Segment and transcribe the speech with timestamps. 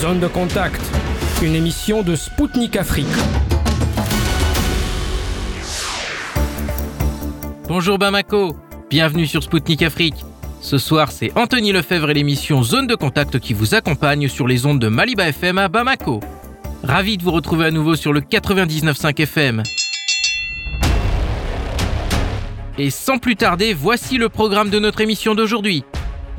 [0.00, 0.80] Zone de contact,
[1.42, 3.06] une émission de Spoutnik Afrique.
[7.66, 8.56] Bonjour Bamako,
[8.90, 10.14] bienvenue sur Spoutnik Afrique.
[10.60, 14.66] Ce soir, c'est Anthony Lefebvre et l'émission Zone de contact qui vous accompagne sur les
[14.66, 16.20] ondes de Maliba FM à Bamako.
[16.84, 19.64] Ravi de vous retrouver à nouveau sur le 99.5 FM.
[22.78, 25.82] Et sans plus tarder, voici le programme de notre émission d'aujourd'hui.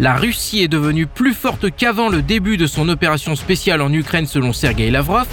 [0.01, 4.27] La Russie est devenue plus forte qu'avant le début de son opération spéciale en Ukraine
[4.27, 5.27] selon Sergei Lavrov,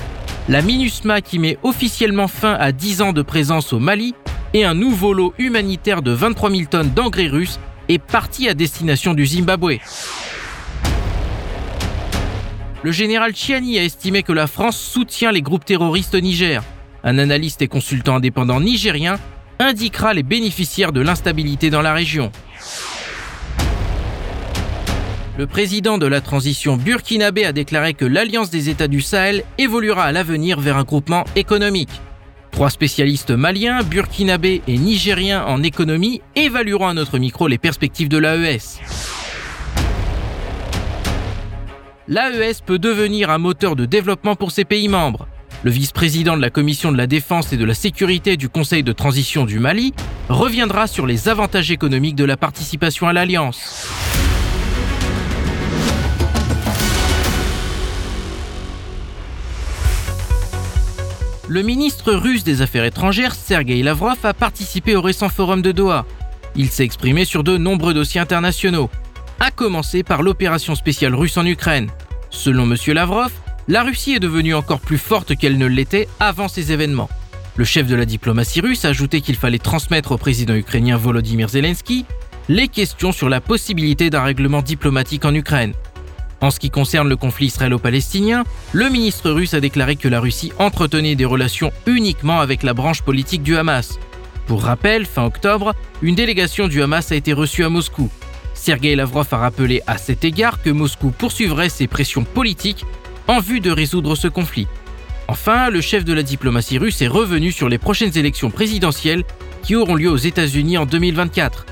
[0.48, 4.16] la MINUSMA qui met officiellement fin à 10 ans de présence au Mali
[4.54, 9.14] et un nouveau lot humanitaire de 23 000 tonnes d'engrais russes est parti à destination
[9.14, 9.76] du Zimbabwe.
[12.82, 16.64] Le général Chiani a estimé que la France soutient les groupes terroristes au Niger.
[17.04, 19.20] Un analyste et consultant indépendant nigérien
[19.60, 22.32] indiquera les bénéficiaires de l'instabilité dans la région.
[25.38, 30.04] Le président de la transition burkinabé a déclaré que l'Alliance des États du Sahel évoluera
[30.04, 31.90] à l'avenir vers un groupement économique.
[32.52, 38.16] Trois spécialistes maliens, burkinabés et nigériens en économie évalueront à notre micro les perspectives de
[38.16, 38.80] l'AES.
[42.08, 45.28] L'AES peut devenir un moteur de développement pour ses pays membres.
[45.64, 48.92] Le vice-président de la Commission de la Défense et de la Sécurité du Conseil de
[48.92, 49.92] transition du Mali
[50.30, 54.15] reviendra sur les avantages économiques de la participation à l'Alliance.
[61.48, 66.04] Le ministre russe des Affaires étrangères, Sergei Lavrov, a participé au récent forum de Doha.
[66.56, 68.90] Il s'est exprimé sur de nombreux dossiers internationaux,
[69.38, 71.88] à commencer par l'opération spéciale russe en Ukraine.
[72.30, 72.76] Selon M.
[72.94, 73.30] Lavrov,
[73.68, 77.10] la Russie est devenue encore plus forte qu'elle ne l'était avant ces événements.
[77.54, 81.48] Le chef de la diplomatie russe a ajouté qu'il fallait transmettre au président ukrainien Volodymyr
[81.48, 82.06] Zelensky
[82.48, 85.74] les questions sur la possibilité d'un règlement diplomatique en Ukraine.
[86.40, 90.52] En ce qui concerne le conflit israélo-palestinien, le ministre russe a déclaré que la Russie
[90.58, 93.98] entretenait des relations uniquement avec la branche politique du Hamas.
[94.46, 98.10] Pour rappel, fin octobre, une délégation du Hamas a été reçue à Moscou.
[98.54, 102.84] Sergei Lavrov a rappelé à cet égard que Moscou poursuivrait ses pressions politiques
[103.28, 104.68] en vue de résoudre ce conflit.
[105.28, 109.24] Enfin, le chef de la diplomatie russe est revenu sur les prochaines élections présidentielles
[109.62, 111.66] qui auront lieu aux États-Unis en 2024.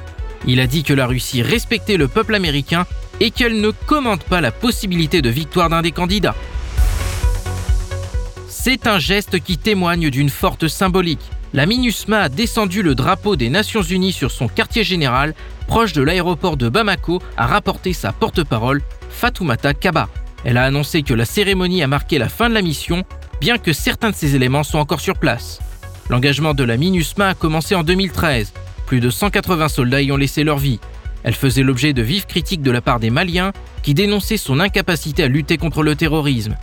[0.47, 2.87] Il a dit que la Russie respectait le peuple américain
[3.21, 6.35] et qu'elle ne commente pas la possibilité de victoire d'un des candidats.
[8.49, 11.21] C'est un geste qui témoigne d'une forte symbolique.
[11.53, 15.35] La MINUSMA a descendu le drapeau des Nations Unies sur son quartier général,
[15.69, 20.09] proche de l'aéroport de Bamako, a rapporté sa porte-parole, Fatoumata Kaba.
[20.45, 23.05] Elle a annoncé que la cérémonie a marqué la fin de la mission,
[23.41, 25.61] bien que certains de ses éléments sont encore sur place.
[26.11, 28.53] L'engagement de la MINUSMA a commencé en 2013.
[28.87, 30.81] Plus de 180 soldats y ont laissé leur vie.
[31.25, 33.53] Elle faisait l'objet de vives critiques de la part des Maliens
[33.83, 36.57] qui dénonçaient son incapacité à lutter contre le terrorisme.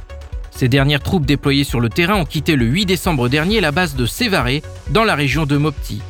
[0.51, 3.95] Ces dernières troupes déployées sur le terrain ont quitté le 8 décembre dernier la base
[3.95, 4.61] de Sévaré,
[4.91, 6.01] dans la région de Mopti.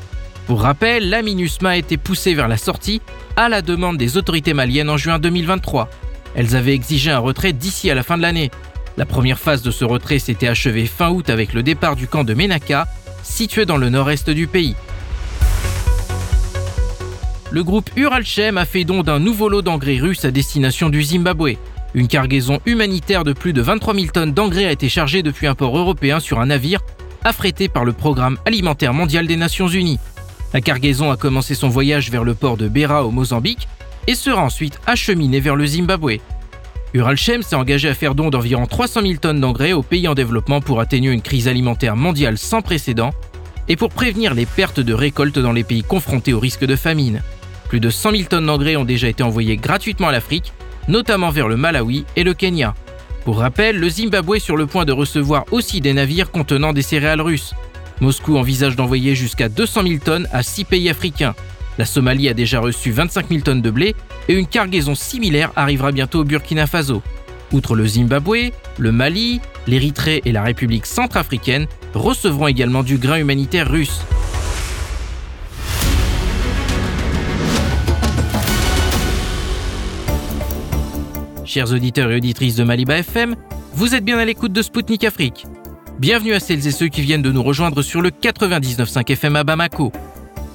[0.48, 3.02] Pour rappel, la MINUSMA a été poussée vers la sortie
[3.38, 5.90] à la demande des autorités maliennes en juin 2023.
[6.36, 8.52] Elles avaient exigé un retrait d'ici à la fin de l'année.
[8.98, 12.26] La première phase de ce retrait s'était achevée fin août avec le départ du camp
[12.26, 12.88] de Menaka,
[13.24, 14.76] situé dans le nord-est du pays
[17.52, 21.58] le groupe Uralchem a fait don d'un nouveau lot d'engrais russes à destination du Zimbabwe.
[21.94, 25.56] Une cargaison humanitaire de plus de 23 000 tonnes d'engrais a été chargée depuis un
[25.56, 26.80] port européen sur un navire
[27.26, 30.00] affrété par le Programme alimentaire mondial des Nations Unies.
[30.54, 33.68] La cargaison a commencé son voyage vers le port de Beira au Mozambique
[34.08, 36.20] et sera ensuite acheminée vers le Zimbabwe.
[36.94, 40.62] Uralchem s'est engagé à faire don d'environ 300 000 tonnes d'engrais aux pays en développement
[40.62, 43.12] pour atténuer une crise alimentaire mondiale sans précédent
[43.68, 47.22] et pour prévenir les pertes de récoltes dans les pays confrontés au risque de famine.
[47.72, 50.52] Plus de 100 000 tonnes d'engrais ont déjà été envoyées gratuitement à l'Afrique,
[50.90, 52.76] notamment vers le Malawi et le Kenya.
[53.24, 56.82] Pour rappel, le Zimbabwe est sur le point de recevoir aussi des navires contenant des
[56.82, 57.54] céréales russes.
[58.02, 61.34] Moscou envisage d'envoyer jusqu'à 200 000 tonnes à 6 pays africains.
[61.78, 63.96] La Somalie a déjà reçu 25 000 tonnes de blé
[64.28, 67.02] et une cargaison similaire arrivera bientôt au Burkina Faso.
[67.54, 73.72] Outre le Zimbabwe, le Mali, l'Érythrée et la République centrafricaine recevront également du grain humanitaire
[73.72, 74.02] russe.
[81.54, 83.36] Chers auditeurs et auditrices de Maliba FM,
[83.74, 85.46] vous êtes bien à l'écoute de Spoutnik Afrique.
[86.00, 89.44] Bienvenue à celles et ceux qui viennent de nous rejoindre sur le 99.5 FM à
[89.44, 89.92] Bamako.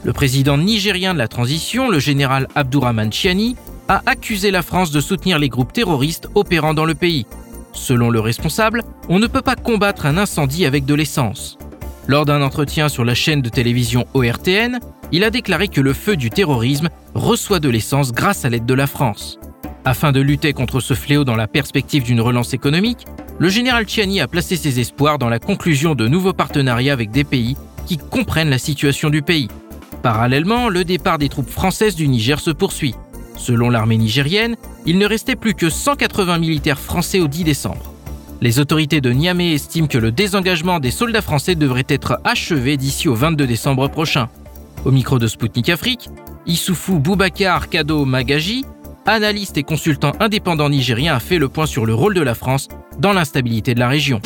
[0.04, 3.56] Le président nigérien de la transition, le général Abdourahman Chiani,
[3.88, 7.26] a accusé la France de soutenir les groupes terroristes opérant dans le pays.
[7.74, 11.58] Selon le responsable, on ne peut pas combattre un incendie avec de l'essence.
[12.06, 14.78] Lors d'un entretien sur la chaîne de télévision ORTN,
[15.12, 18.72] il a déclaré que le feu du terrorisme reçoit de l'essence grâce à l'aide de
[18.72, 19.38] la France.
[19.86, 23.06] Afin de lutter contre ce fléau dans la perspective d'une relance économique,
[23.38, 27.22] le général Chiani a placé ses espoirs dans la conclusion de nouveaux partenariats avec des
[27.22, 27.56] pays
[27.86, 29.46] qui comprennent la situation du pays.
[30.02, 32.96] Parallèlement, le départ des troupes françaises du Niger se poursuit.
[33.36, 34.56] Selon l'armée nigérienne,
[34.86, 37.92] il ne restait plus que 180 militaires français au 10 décembre.
[38.40, 43.06] Les autorités de Niamey estiment que le désengagement des soldats français devrait être achevé d'ici
[43.08, 44.28] au 22 décembre prochain.
[44.84, 46.08] Au micro de Spoutnik Afrique,
[46.44, 48.64] Issoufou Boubacar Kado Magaji,
[49.06, 52.68] analyste et consultant indépendant nigérien, a fait le point sur le rôle de la France
[52.98, 54.20] dans l'instabilité de la région.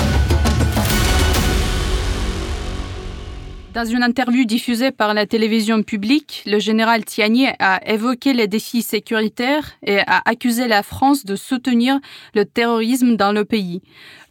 [3.72, 8.82] Dans une interview diffusée par la télévision publique, le général Tiani a évoqué les défis
[8.82, 12.00] sécuritaires et a accusé la France de soutenir
[12.34, 13.80] le terrorisme dans le pays.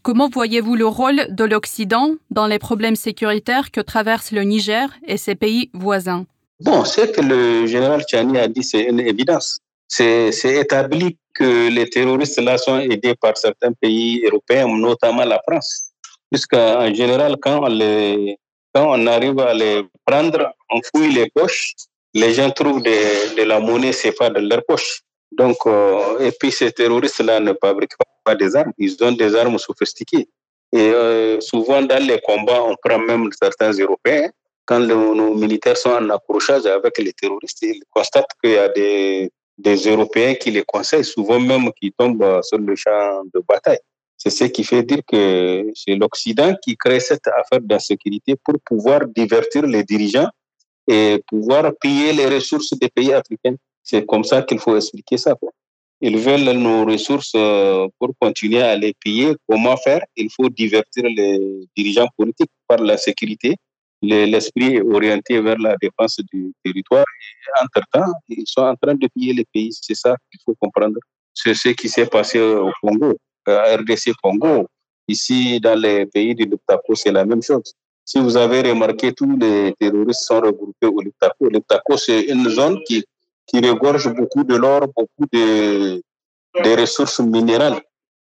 [0.02, 5.16] Comment voyez-vous le rôle de l'Occident dans les problèmes sécuritaires que traversent le Niger et
[5.16, 6.26] ses pays voisins?
[6.60, 9.60] Bon, ce que le général Tiani a dit, c'est une évidence.
[9.90, 15.92] C'est établi que les terroristes là sont aidés par certains pays européens, notamment la France.
[16.30, 18.38] Puisqu'en général, quand on les
[18.74, 21.74] quand on arrive à les prendre, on fouille les poches,
[22.14, 25.02] les gens trouvent de, la monnaie pas dans leurs poches.
[25.32, 29.58] Donc, euh, et puis ces terroristes-là ne fabriquent pas des armes, ils ont des armes
[29.58, 30.28] sophistiquées.
[30.72, 34.30] Et euh, souvent dans les combats, on prend même certains Européens.
[34.66, 39.32] Quand nos militaires sont en accrochage avec les terroristes, ils constatent qu'il y a des,
[39.60, 43.80] des Européens qui les conseillent, souvent même qui tombent sur le champ de bataille.
[44.18, 49.02] C'est ce qui fait dire que c'est l'Occident qui crée cette affaire d'insécurité pour pouvoir
[49.08, 50.30] divertir les dirigeants
[50.88, 53.56] et pouvoir piller les ressources des pays africains.
[53.84, 55.36] C'est comme ça qu'il faut expliquer ça.
[56.02, 59.36] Ils veulent nos ressources euh, pour continuer à les piller.
[59.48, 60.02] Comment faire?
[60.16, 63.56] Il faut divertir les dirigeants politiques par la sécurité.
[64.02, 67.06] L'esprit est orienté vers la défense du territoire.
[67.20, 69.72] Et entre-temps, ils sont en train de piller les pays.
[69.74, 71.00] C'est ça qu'il faut comprendre.
[71.34, 73.18] C'est ce qui s'est passé au Congo.
[73.48, 74.68] Euh, RDC Congo.
[75.08, 77.74] Ici, dans les pays du Luptako, c'est la même chose.
[78.06, 81.50] Si vous avez remarqué, tous les terroristes sont regroupés au Luptako.
[81.50, 83.04] Luptako, c'est une zone qui,
[83.46, 86.02] qui regorge beaucoup de l'or, beaucoup de,
[86.64, 87.82] de ressources minérales.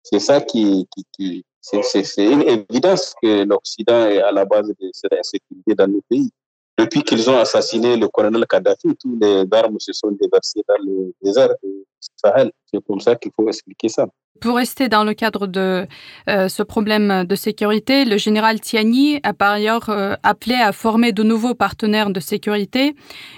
[0.03, 4.89] C'est ça qui, qui, qui c'est une évidence que l'Occident est à la base de
[4.93, 6.29] cette insécurité dans nos pays.
[6.77, 11.13] Depuis qu'ils ont assassiné le colonel Kadhafi, tous les armes se sont déversées dans le
[11.21, 11.69] désert du
[12.15, 12.51] Sahel.
[12.65, 14.07] C'est comme ça qu'il faut expliquer ça.
[14.41, 15.85] Pour rester dans le cadre de
[16.27, 21.11] euh, ce problème de sécurité, le général Tiani a par ailleurs euh, appelé à former
[21.11, 22.95] de nouveaux partenaires de sécurité,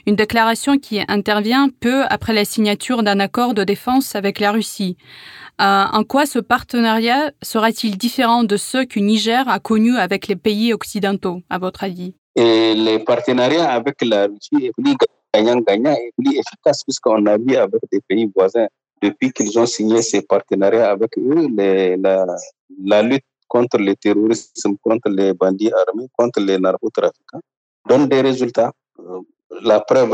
[0.08, 4.96] une déclaration qui intervient peu après la signature d'un accord de défense avec la Russie.
[5.60, 10.38] Euh, en quoi ce partenariat sera-t-il différent de ceux que Niger a connus avec les
[10.38, 12.16] pays occidentaux, à votre avis?
[12.38, 14.96] Et les partenariats avec la Russie est plus
[15.34, 18.68] gagnant-gagnant et plus efficace puisqu'on a vu avec des pays voisins
[19.04, 25.34] depuis qu'ils ont signé ces partenariats avec eux, la, lutte contre le terrorisme, contre les
[25.34, 27.42] bandits armés, contre les narcotrafiquants,
[27.88, 28.72] donne des résultats.
[29.00, 29.20] Euh,
[29.62, 30.12] la preuve,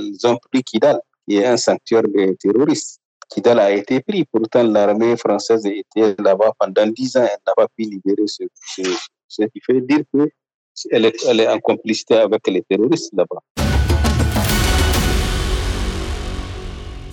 [0.00, 0.98] ils ont pris Kidal,
[1.28, 3.00] qui est un sanctuaire des terroristes.
[3.28, 7.68] Kidal a été pris, pourtant l'armée française était là-bas pendant dix ans, elle n'a pas
[7.68, 8.44] pu libérer ce,
[9.52, 13.59] qui fait dire qu'elle elle est en complicité avec les terroristes là-bas.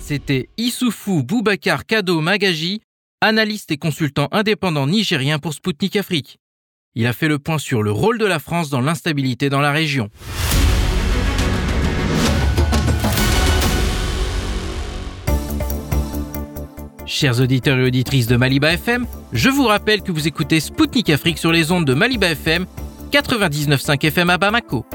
[0.08, 2.80] C'était Issoufou Boubacar Kado Magaji,
[3.20, 6.38] analyste et consultant indépendant nigérien pour Spoutnik Afrique.
[6.94, 9.70] Il a fait le point sur le rôle de la France dans l'instabilité dans la
[9.70, 10.08] région.
[17.04, 21.36] Chers auditeurs et auditrices de Maliba FM, je vous rappelle que vous écoutez Spoutnik Afrique
[21.36, 22.64] sur les ondes de Maliba FM
[23.12, 24.86] 99.5 FM à Bamako.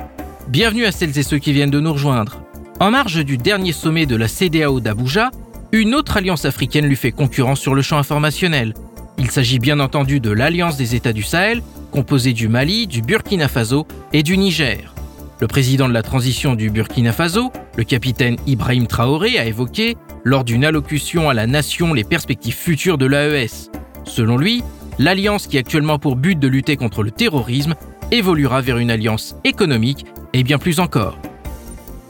[0.47, 2.43] Bienvenue à celles et ceux qui viennent de nous rejoindre.
[2.79, 5.31] En marge du dernier sommet de la CDAO d'Abuja,
[5.71, 8.73] une autre alliance africaine lui fait concurrence sur le champ informationnel.
[9.17, 11.61] Il s'agit bien entendu de l'Alliance des États du Sahel,
[11.91, 14.93] composée du Mali, du Burkina Faso et du Niger.
[15.39, 20.43] Le président de la transition du Burkina Faso, le capitaine Ibrahim Traoré, a évoqué, lors
[20.43, 23.69] d'une allocution à la nation, les perspectives futures de l'AES.
[24.03, 24.63] Selon lui,
[24.99, 27.75] l'alliance qui a actuellement pour but de lutter contre le terrorisme
[28.11, 31.17] évoluera vers une alliance économique et bien plus encore.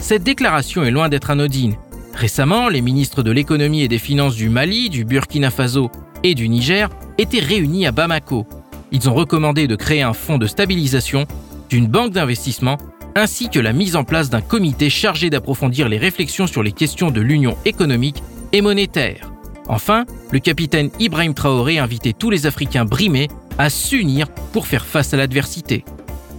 [0.03, 1.77] Cette déclaration est loin d'être anodine.
[2.13, 5.89] Récemment, les ministres de l'économie et des finances du Mali, du Burkina Faso
[6.24, 8.45] et du Niger étaient réunis à Bamako.
[8.91, 11.25] Ils ont recommandé de créer un fonds de stabilisation,
[11.69, 12.77] d'une banque d'investissement,
[13.15, 17.10] ainsi que la mise en place d'un comité chargé d'approfondir les réflexions sur les questions
[17.10, 19.31] de l'union économique et monétaire.
[19.69, 25.13] Enfin, le capitaine Ibrahim Traoré invitait tous les Africains brimés à s'unir pour faire face
[25.13, 25.86] à l'adversité.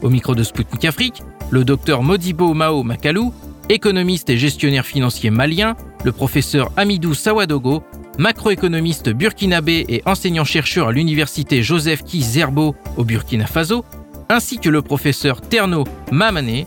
[0.02, 3.32] Au micro de Sputnik Afrique, le docteur Modibo Mao Makalou
[3.68, 7.82] économiste et gestionnaire financier malien, le professeur Amidou Sawadogo,
[8.18, 13.84] macroéconomiste burkinabé et enseignant-chercheur à l'université Joseph Kizerbo au Burkina Faso,
[14.28, 16.64] ainsi que le professeur Terno Mamane,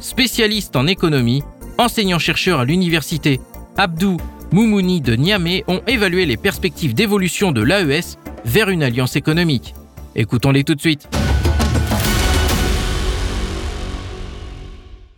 [0.00, 1.42] spécialiste en économie,
[1.78, 3.40] enseignant-chercheur à l'université
[3.76, 4.16] Abdou
[4.52, 9.74] Moumouni de Niamey, ont évalué les perspectives d'évolution de l'AES vers une alliance économique.
[10.16, 11.08] Écoutons-les tout de suite.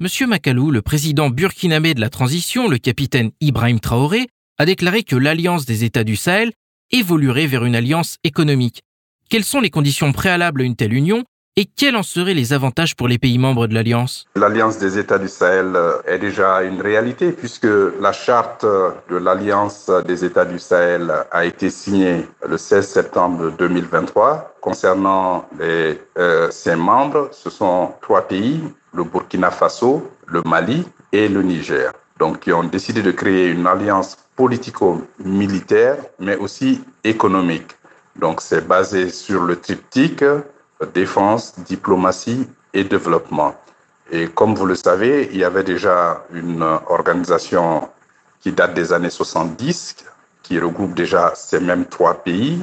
[0.03, 4.27] Monsieur Makalou, le président burkinabé de la transition, le capitaine Ibrahim Traoré,
[4.59, 6.51] a déclaré que l'alliance des États du Sahel
[6.91, 8.83] évoluerait vers une alliance économique.
[9.31, 11.23] Quelles sont les conditions préalables à une telle union
[11.55, 14.27] et quels en seraient les avantages pour les pays membres de l'Alliance?
[14.35, 17.69] L'Alliance des États du Sahel euh, est déjà une réalité puisque
[18.01, 24.57] la charte de l'Alliance des États du Sahel a été signée le 16 septembre 2023.
[24.61, 28.61] Concernant les, euh, ses membres, ce sont trois pays,
[28.95, 31.93] le Burkina Faso, le Mali et le Niger.
[32.19, 37.77] Donc, qui ont décidé de créer une alliance politico-militaire, mais aussi économique.
[38.17, 40.25] Donc, c'est basé sur le triptyque
[40.95, 43.55] défense, diplomatie et développement.
[44.11, 47.89] Et comme vous le savez, il y avait déjà une organisation
[48.41, 49.97] qui date des années 70,
[50.43, 52.61] qui regroupe déjà ces mêmes trois pays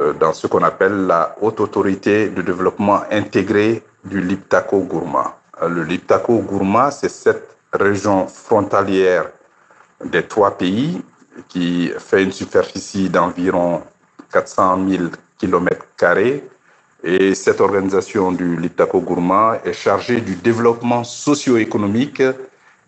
[0.00, 5.24] euh, dans ce qu'on appelle la Haute Autorité de Développement Intégré du Liptako-Gourma.
[5.24, 9.26] Euh, le Liptako-Gourma, c'est cette région frontalière
[10.04, 11.02] des trois pays
[11.48, 13.82] qui fait une superficie d'environ
[14.32, 15.04] 400 000
[15.38, 15.86] km
[17.04, 22.22] et cette organisation du Liptako Gourma est chargée du développement socio-économique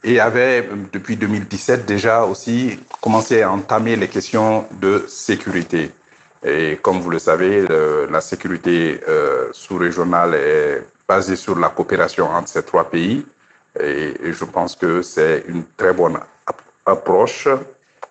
[0.04, 5.90] et avait, depuis 2017, déjà aussi commencé à entamer les questions de sécurité.
[6.44, 7.66] Et comme vous le savez,
[8.10, 13.26] la sécurité euh, sous-régionale est basée sur la coopération entre ces trois pays.
[13.78, 16.18] Et, et je pense que c'est une très bonne
[16.86, 17.48] approche.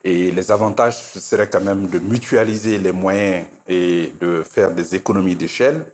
[0.03, 5.35] Et les avantages seraient quand même de mutualiser les moyens et de faire des économies
[5.35, 5.85] d'échelle,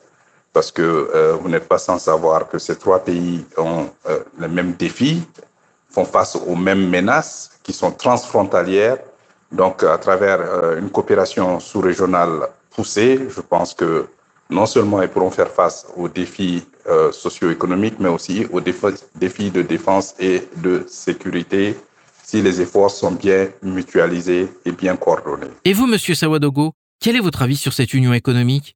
[0.52, 4.48] parce que euh, vous n'êtes pas sans savoir que ces trois pays ont euh, les
[4.48, 5.22] mêmes défis,
[5.92, 8.98] font face aux mêmes menaces qui sont transfrontalières.
[9.52, 14.08] Donc, à travers euh, une coopération sous-régionale poussée, je pense que
[14.50, 19.62] non seulement ils pourront faire face aux défis euh, socio-économiques, mais aussi aux défis de
[19.62, 21.76] défense et de sécurité
[22.24, 25.48] si les efforts sont bien mutualisés et bien coordonnés.
[25.66, 28.76] Et vous, Monsieur Sawadogo, quel est votre avis sur cette union économique?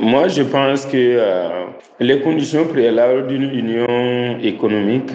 [0.00, 1.66] Moi, je pense que euh,
[2.00, 5.10] les conditions préalables d'une union économique,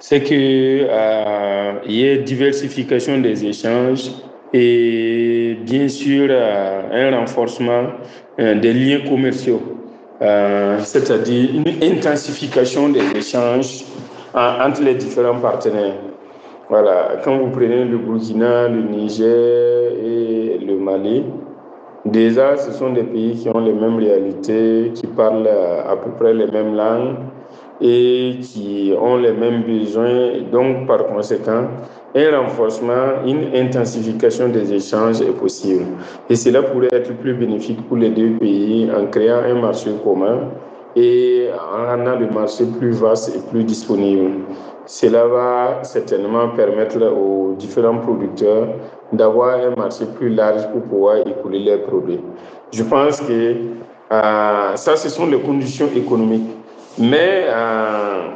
[0.00, 4.10] c'est qu'il euh, y ait diversification des échanges
[4.52, 7.88] et bien sûr euh, un renforcement
[8.38, 9.77] euh, des liens commerciaux,
[10.20, 13.84] euh, c'est-à-dire une intensification des échanges
[14.34, 15.94] entre les différents partenaires.
[16.68, 21.24] Voilà, quand vous prenez le Burkina, le Niger et le Mali,
[22.04, 26.34] déjà ce sont des pays qui ont les mêmes réalités, qui parlent à peu près
[26.34, 27.16] les mêmes langues
[27.80, 30.42] et qui ont les mêmes besoins.
[30.50, 31.68] Donc, par conséquent,
[32.14, 35.84] un renforcement, une intensification des échanges est possible.
[36.28, 40.50] Et cela pourrait être plus bénéfique pour les deux pays en créant un marché commun
[40.96, 44.30] et en rendant le marché plus vaste et plus disponible.
[44.86, 48.68] Cela va certainement permettre aux différents producteurs
[49.12, 52.20] d'avoir un marché plus large pour pouvoir écouler leurs produits.
[52.72, 53.54] Je pense que
[54.10, 56.57] euh, ça, ce sont les conditions économiques.
[57.00, 58.30] Mais euh,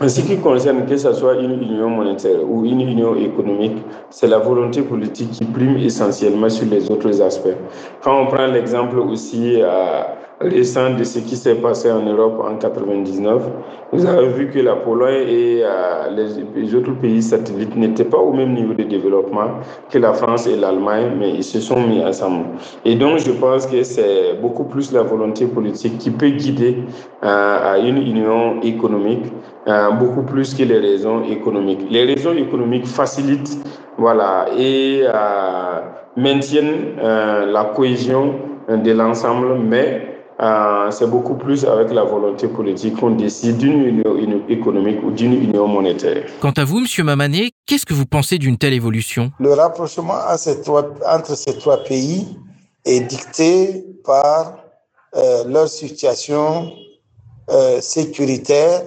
[0.00, 3.76] en ce qui concerne que ce soit une union monétaire ou une union économique,
[4.08, 7.56] c'est la volonté politique qui prime essentiellement sur les autres aspects.
[8.02, 10.02] Quand on prend l'exemple aussi euh,
[10.40, 13.42] récent de ce qui s'est passé en Europe en 99,
[13.92, 16.08] vous avez vu que la Pologne et euh,
[16.54, 20.56] les, autres pays satellites n'étaient pas au même niveau de développement que la France et
[20.56, 22.46] l'Allemagne, mais ils se sont mis ensemble.
[22.86, 26.84] Et donc, je pense que c'est beaucoup plus la volonté politique qui peut guider
[27.22, 29.26] euh, à une union économique,
[29.68, 31.86] euh, beaucoup plus que les raisons économiques.
[31.90, 33.58] Les raisons économiques facilitent,
[33.98, 35.02] voilà, et
[36.16, 38.36] maintiennent la cohésion
[38.68, 40.09] de l'ensemble, mais
[40.42, 45.34] euh, c'est beaucoup plus avec la volonté politique qu'on décide d'une union, économique ou d'une
[45.34, 46.24] union monétaire.
[46.40, 49.32] Quant à vous, Monsieur Mamané, qu'est-ce que vous pensez d'une telle évolution?
[49.38, 52.38] Le rapprochement ces trois, entre ces trois pays
[52.84, 54.54] est dicté par
[55.16, 56.70] euh, leur situation
[57.50, 58.82] euh, sécuritaire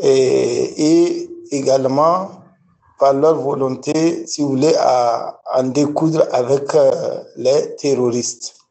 [0.00, 0.08] et,
[0.76, 2.30] et, également
[2.98, 8.61] par leur volonté, si vous voulez, à en découdre avec euh, les terroristes.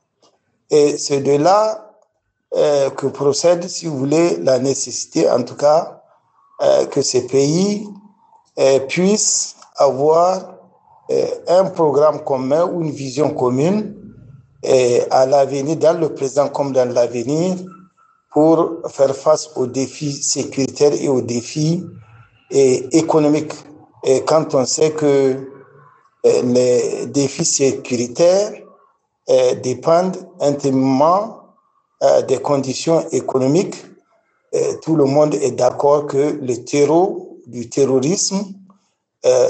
[0.71, 1.91] Et c'est de là
[2.55, 6.01] euh, que procède, si vous voulez, la nécessité, en tout cas,
[6.61, 7.87] euh, que ces pays
[8.57, 10.57] euh, puissent avoir
[11.49, 13.97] un programme commun ou une vision commune
[14.63, 17.57] à l'avenir, dans le présent comme dans l'avenir,
[18.31, 21.85] pour faire face aux défis sécuritaires et aux défis
[22.49, 23.51] économiques.
[24.05, 25.35] Et quand on sait que
[26.23, 28.53] les défis sécuritaires
[29.63, 31.37] dépendent intimement
[32.27, 33.75] des conditions économiques,
[34.81, 38.43] tout le monde est d'accord que le terreau du terrorisme,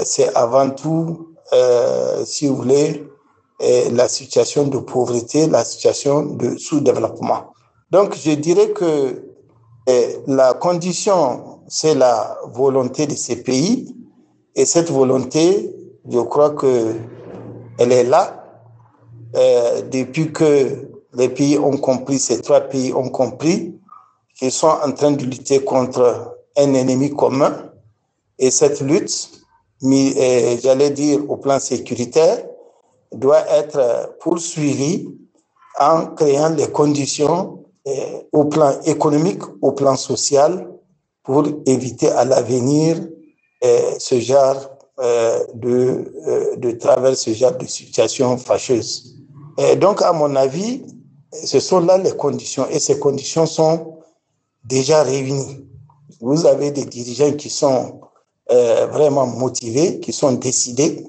[0.04, 3.06] c'est avant tout euh, si vous voulez,
[3.92, 7.52] la situation de pauvreté, la situation de sous-développement.
[7.92, 9.22] Donc, je dirais que
[10.26, 13.94] la condition, c'est la volonté de ces pays.
[14.56, 15.72] Et cette volonté,
[16.08, 16.94] je crois que
[17.78, 18.41] elle est là
[19.34, 23.74] euh, depuis que les pays ont compris, ces trois pays ont compris
[24.38, 27.70] qu'ils sont en train de lutter contre un ennemi commun.
[28.38, 29.30] Et cette lutte,
[29.82, 32.44] mais j'allais dire au plan sécuritaire,
[33.12, 35.08] doit être poursuivi
[35.78, 37.64] en créant les conditions
[38.32, 40.68] au plan économique, au plan social,
[41.22, 42.96] pour éviter à l'avenir
[43.98, 44.70] ce genre
[45.54, 49.21] de, de travers ce genre de situation fâcheuse.
[49.76, 50.82] Donc, à mon avis,
[51.32, 53.98] ce sont là les conditions et ces conditions sont
[54.64, 55.66] déjà réunies.
[56.20, 58.00] Vous avez des dirigeants qui sont
[58.50, 61.06] euh, vraiment motivés, qui sont décidés.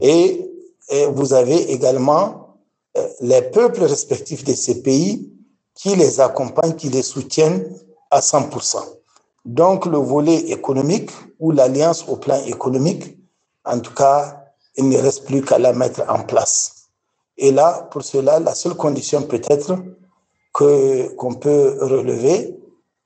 [0.00, 0.48] Et,
[0.90, 2.58] et vous avez également
[2.96, 5.32] euh, les peuples respectifs de ces pays
[5.74, 7.68] qui les accompagnent, qui les soutiennent
[8.10, 8.78] à 100%.
[9.44, 13.16] Donc le volet économique ou l'alliance au plan économique,
[13.64, 14.44] en tout cas,
[14.76, 16.75] il ne reste plus qu'à la mettre en place.
[17.38, 19.76] Et là, pour cela, la seule condition peut-être
[20.52, 22.58] que qu'on peut relever,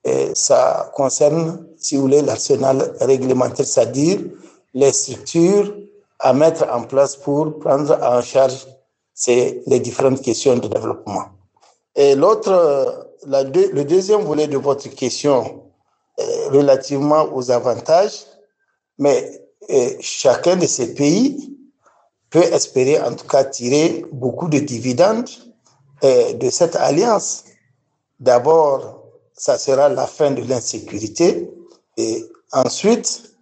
[0.05, 4.21] et ça concerne, si vous voulez, l'arsenal réglementaire, c'est-à-dire
[4.73, 5.75] les structures
[6.21, 8.67] à mettre en place pour prendre en charge
[9.15, 11.25] ces, les différentes questions de développement.
[11.97, 15.65] Et l'autre, le deuxième volet de votre question
[16.51, 18.25] relativement aux avantages,
[18.99, 19.43] mais
[20.01, 21.59] chacun de ces pays
[22.31, 25.29] peut espérer en tout cas tirer beaucoup de dividendes
[26.03, 27.45] de cette alliance.
[28.21, 31.51] D'abord, ça sera la fin de l'insécurité.
[31.97, 33.35] Et ensuite,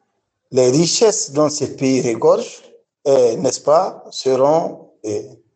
[0.51, 2.63] les richesses dont ces pays regorgent,
[3.07, 4.91] n'est-ce pas, seront,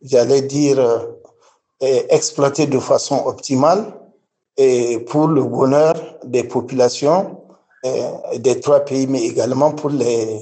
[0.03, 1.09] j'allais dire,
[1.81, 3.95] exploitées de façon optimale
[4.57, 7.39] et pour le bonheur des populations
[8.37, 10.41] des trois pays, mais également pour, les,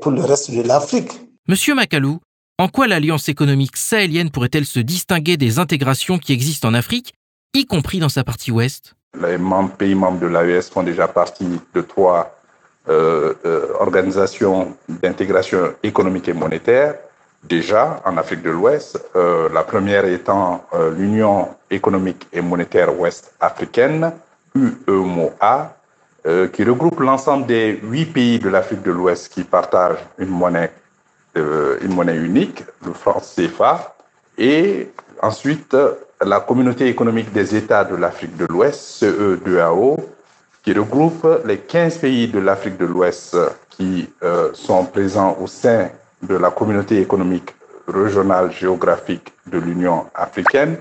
[0.00, 1.12] pour le reste de l'Afrique.
[1.50, 2.20] Monsieur Macalou,
[2.58, 7.12] en quoi l'alliance économique sahélienne pourrait-elle se distinguer des intégrations qui existent en Afrique
[7.54, 8.94] y compris dans sa partie ouest?
[9.20, 9.36] Les
[9.76, 12.40] pays membres de l'AES font déjà partie de trois
[12.88, 16.94] euh, euh, organisations d'intégration économique et monétaire,
[17.42, 19.04] déjà en Afrique de l'Ouest.
[19.16, 20.64] Euh, la première étant
[20.96, 24.12] l'Union économique et monétaire ouest africaine,
[24.54, 25.76] UEMOA,
[26.52, 30.70] qui regroupe l'ensemble des huit pays de l'Afrique de l'Ouest qui partagent une monnaie,
[31.36, 33.94] une monnaie unique, le franc CFA,
[34.36, 34.88] et
[35.22, 35.76] ensuite
[36.24, 39.98] la communauté économique des États de l'Afrique de l'Ouest, CE2AO,
[40.62, 43.36] qui regroupe les 15 pays de l'Afrique de l'Ouest
[43.70, 45.88] qui euh, sont présents au sein
[46.22, 47.54] de la communauté économique
[47.88, 50.76] régionale géographique de l'Union africaine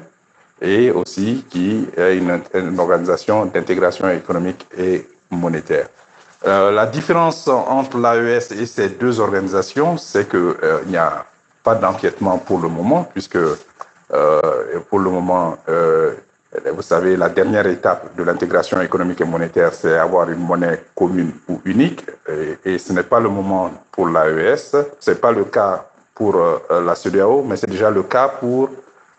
[0.61, 5.87] et aussi qui est une organisation d'intégration économique et monétaire.
[6.45, 11.25] Euh, la différence entre l'AES et ces deux organisations, c'est qu'il euh, n'y a
[11.63, 13.37] pas d'enquêtement pour le moment, puisque
[14.11, 16.13] euh, pour le moment, euh,
[16.73, 21.33] vous savez, la dernière étape de l'intégration économique et monétaire, c'est avoir une monnaie commune
[21.47, 22.05] ou unique,
[22.65, 26.95] et, ce n'est pas le moment pour l'AES, c'est pas le cas pour euh, la
[26.95, 28.69] CEDEAO, mais c'est déjà le cas pour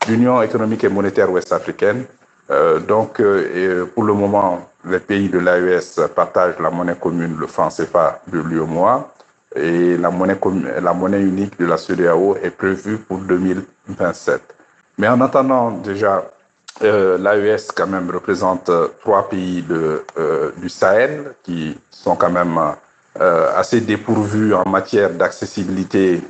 [0.09, 2.05] l'Union économique et monétaire ouest-africaine.
[2.51, 7.47] Euh, donc, euh, pour le moment, les pays de l'AES partagent la monnaie commune, le
[7.47, 9.09] franc CFA de l'UEMOA,
[9.57, 10.39] et la monnaie,
[10.81, 14.41] la monnaie unique de la CEDEAO est prévue pour 2027.
[14.99, 16.25] Mais en attendant, déjà,
[16.83, 22.59] euh, l'AES quand même représente trois pays de, euh, du Sahel qui sont quand même
[23.21, 26.23] euh, assez dépourvus en matière d'accessibilité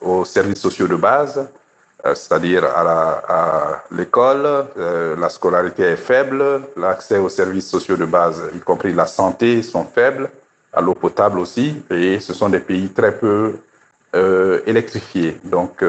[0.00, 1.48] aux services sociaux de base,
[2.04, 8.92] c'est-à-dire à l'école, la scolarité est faible, l'accès aux services sociaux de base, y compris
[8.92, 10.28] la santé, sont faibles,
[10.72, 13.58] à l'eau potable aussi, et ce sont des pays très peu
[14.66, 15.40] électrifiés.
[15.44, 15.84] Donc,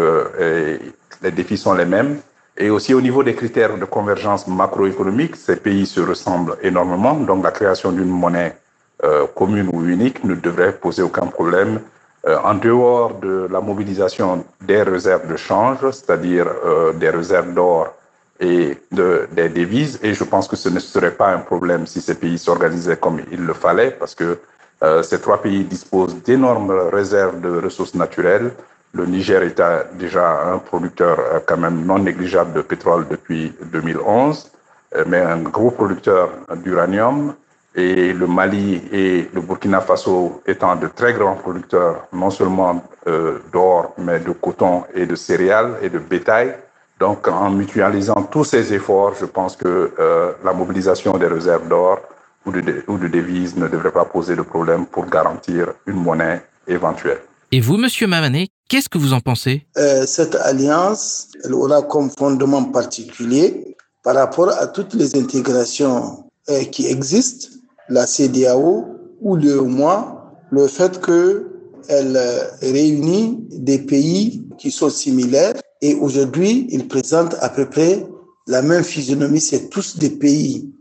[1.23, 2.19] les défis sont les mêmes.
[2.57, 7.15] Et aussi au niveau des critères de convergence macroéconomique, ces pays se ressemblent énormément.
[7.15, 8.55] Donc la création d'une monnaie
[9.03, 11.79] euh, commune ou unique ne devrait poser aucun problème
[12.25, 17.93] Euh, en dehors de la mobilisation des réserves de change, c'est-à-dire euh, des réserves d'or
[18.39, 21.99] et de, des devises, et je pense que ce ne serait pas un problème si
[21.99, 24.39] ces pays s'organisaient comme il le fallait, parce que
[24.83, 28.51] euh, ces trois pays disposent d'énormes réserves de ressources naturelles.
[28.93, 29.61] Le Niger est
[29.97, 34.51] déjà un producteur euh, quand même non négligeable de pétrole depuis 2011,
[34.95, 36.29] euh, mais un gros producteur
[36.63, 37.33] d'uranium
[37.75, 43.39] et le Mali et le Burkina Faso étant de très grands producteurs, non seulement euh,
[43.51, 46.55] d'or, mais de coton et de céréales et de bétail.
[46.99, 51.99] Donc, en mutualisant tous ces efforts, je pense que euh, la mobilisation des réserves d'or
[52.45, 56.41] ou de, ou de devises ne devrait pas poser de problème pour garantir une monnaie
[56.67, 57.21] éventuelle.
[57.51, 59.65] Et vous, Monsieur Mamané, qu'est-ce que vous en pensez?
[59.77, 66.63] Euh, Cette alliance, elle aura comme fondement particulier par rapport à toutes les intégrations euh,
[66.65, 67.47] qui existent
[67.89, 68.85] la CDAO
[69.21, 76.67] ou le moins le fait qu'elle euh, réunit des pays qui sont similaires et aujourd'hui,
[76.69, 78.05] ils présentent à peu près
[78.47, 79.41] la même physionomie.
[79.41, 80.71] C'est tous des pays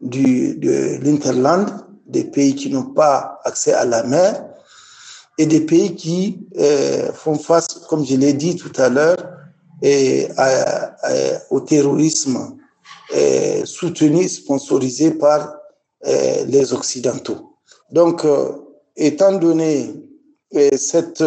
[0.00, 1.68] du, de l'Interland,
[2.06, 4.44] des pays qui n'ont pas accès à la mer
[5.38, 9.16] et des pays qui euh, font face, comme je l'ai dit tout à l'heure,
[9.82, 10.28] et
[11.48, 12.56] au terrorisme
[13.14, 15.59] et soutenu, sponsorisé par
[16.06, 17.56] euh, les Occidentaux.
[17.92, 18.52] Donc, euh,
[18.96, 19.92] étant donné
[20.56, 21.22] euh, cette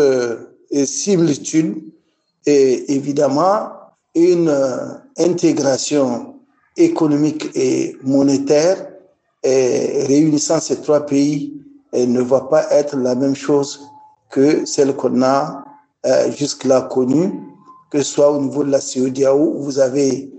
[0.86, 1.84] similitude,
[2.48, 3.70] et évidemment,
[4.16, 4.52] une
[5.20, 6.38] intégration
[6.76, 8.90] économique et monétaire
[9.44, 11.54] et réunissant ces trois pays
[11.94, 13.80] ne va pas être la même chose
[14.32, 15.64] que celle qu'on a
[16.36, 17.32] jusque-là connue,
[17.92, 20.32] que ce soit au niveau de la CEDEAO, vous avez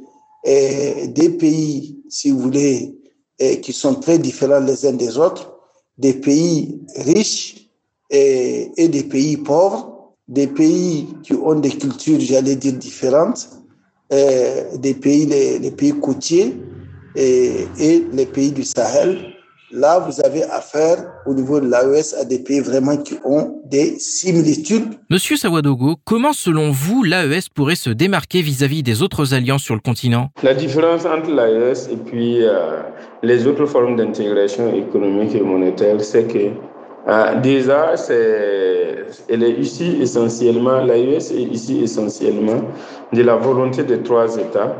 [0.45, 2.94] des pays, si vous voulez,
[3.39, 5.53] et qui sont très différents les uns des autres,
[5.99, 7.69] des pays riches
[8.11, 13.49] et, des pays pauvres, des pays qui ont des cultures, j'allais dire, différentes,
[14.11, 16.57] des pays, les pays côtiers
[17.17, 19.34] et, et, les pays du Sahel.
[19.73, 23.99] Là, vous avez affaire au niveau de l'AES à des pays vraiment qui ont des
[23.99, 24.85] similitudes.
[25.11, 29.81] Monsieur Sawadogo, comment selon vous l'AES pourrait se démarquer vis-à-vis des autres alliances sur le
[29.81, 30.31] continent?
[30.43, 32.83] La différence entre l'AES et puis euh,
[33.23, 36.51] les autres formes d'intégration économique et monétaire, c'est que
[37.09, 42.63] euh, déjà, c'est, elle est ici essentiellement, l'AES est ici essentiellement
[43.13, 44.75] de la volonté des trois États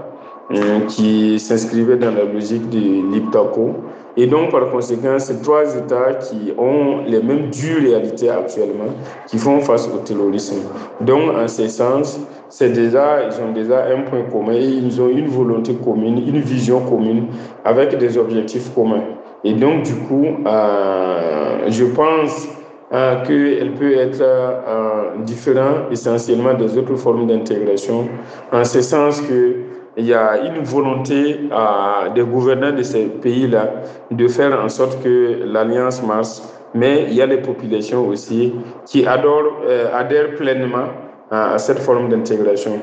[0.53, 3.77] euh, qui s'inscrivaient dans la logique du l'IPTACO
[4.17, 8.93] et donc, par conséquent, ces trois États qui ont les mêmes dures réalités actuellement,
[9.27, 10.63] qui font face au terrorisme.
[11.01, 15.27] Donc, en ce sens, c'est déjà, ils ont déjà un point commun, ils ont une
[15.27, 17.27] volonté commune, une vision commune,
[17.65, 19.03] avec des objectifs communs.
[19.43, 22.49] Et donc, du coup, euh, je pense
[22.93, 28.07] euh, qu'elle peut être euh, différente essentiellement des autres formes d'intégration,
[28.53, 29.57] en ce sens que
[29.97, 33.71] il y a une volonté euh, des gouvernants de ces pays-là
[34.11, 36.41] de faire en sorte que l'alliance marche,
[36.75, 38.55] mais il y a les populations aussi
[38.87, 40.89] qui adorent, euh, adhèrent pleinement
[41.31, 42.79] à, cette forme d'intégration.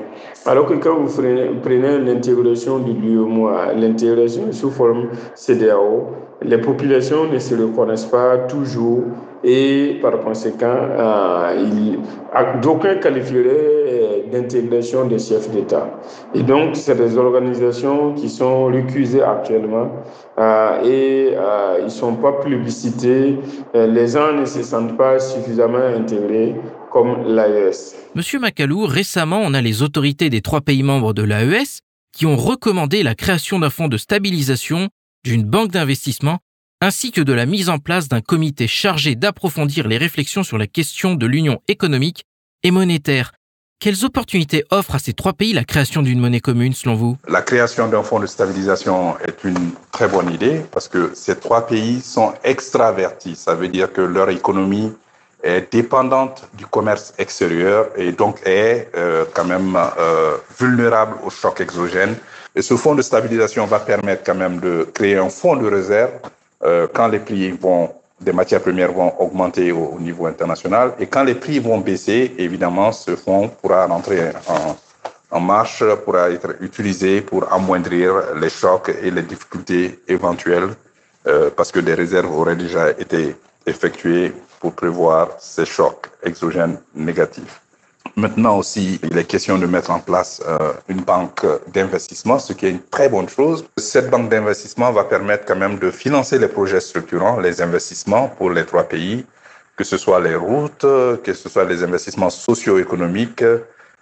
[0.46, 1.22] Alors que quand vous
[1.62, 6.08] prenez, l'intégration du l'UEMOA, l'intégration sous forme CDAO,
[6.42, 9.04] les populations ne se reconnaissent pas toujours
[9.44, 11.96] et par conséquent, euh,
[12.62, 16.00] d'aucuns qualifieraient d'intégration des chefs d'État.
[16.34, 19.92] Et donc, c'est des organisations qui sont recusées actuellement
[20.40, 23.38] euh, et euh, ils ne sont pas plébiscités.
[23.76, 26.56] Euh, les gens ne se sentent pas suffisamment intégrés
[26.92, 27.96] comme l'AES.
[28.16, 31.82] Monsieur Macalou, récemment, on a les autorités des trois pays membres de l'AES
[32.14, 34.90] qui ont recommandé la création d'un fonds de stabilisation,
[35.24, 36.40] d'une banque d'investissement
[36.82, 40.66] ainsi que de la mise en place d'un comité chargé d'approfondir les réflexions sur la
[40.66, 42.26] question de l'union économique
[42.64, 43.34] et monétaire.
[43.82, 47.18] Quelles opportunités offre à ces trois pays la création d'une monnaie commune selon vous?
[47.28, 51.66] La création d'un fonds de stabilisation est une très bonne idée parce que ces trois
[51.66, 53.36] pays sont extravertis.
[53.36, 54.94] Ça veut dire que leur économie
[55.42, 61.60] est dépendante du commerce extérieur et donc est euh, quand même euh, vulnérable aux chocs
[61.60, 62.16] exogènes.
[62.56, 66.12] Et ce fonds de stabilisation va permettre quand même de créer un fonds de réserve
[66.64, 67.92] euh, quand les prix vont,
[68.22, 72.92] des matières premières vont augmenter au, niveau international et quand les prix vont baisser, évidemment,
[72.92, 74.76] ce fonds pourra rentrer en,
[75.32, 80.70] en marche, pourra être utilisé pour amoindrir les chocs et les difficultés éventuelles
[81.28, 87.62] euh, parce que des réserves auraient déjà été effectuées pour prévoir ces chocs exogènes négatifs.
[88.16, 92.66] Maintenant aussi, il est question de mettre en place euh, une banque d'investissement, ce qui
[92.66, 93.66] est une très bonne chose.
[93.78, 98.52] Cette banque d'investissement va permettre quand même de financer les projets structurants, les investissements pour
[98.52, 99.26] les trois pays,
[99.78, 100.86] que ce soit les routes,
[101.24, 103.44] que ce soit les investissements socio-économiques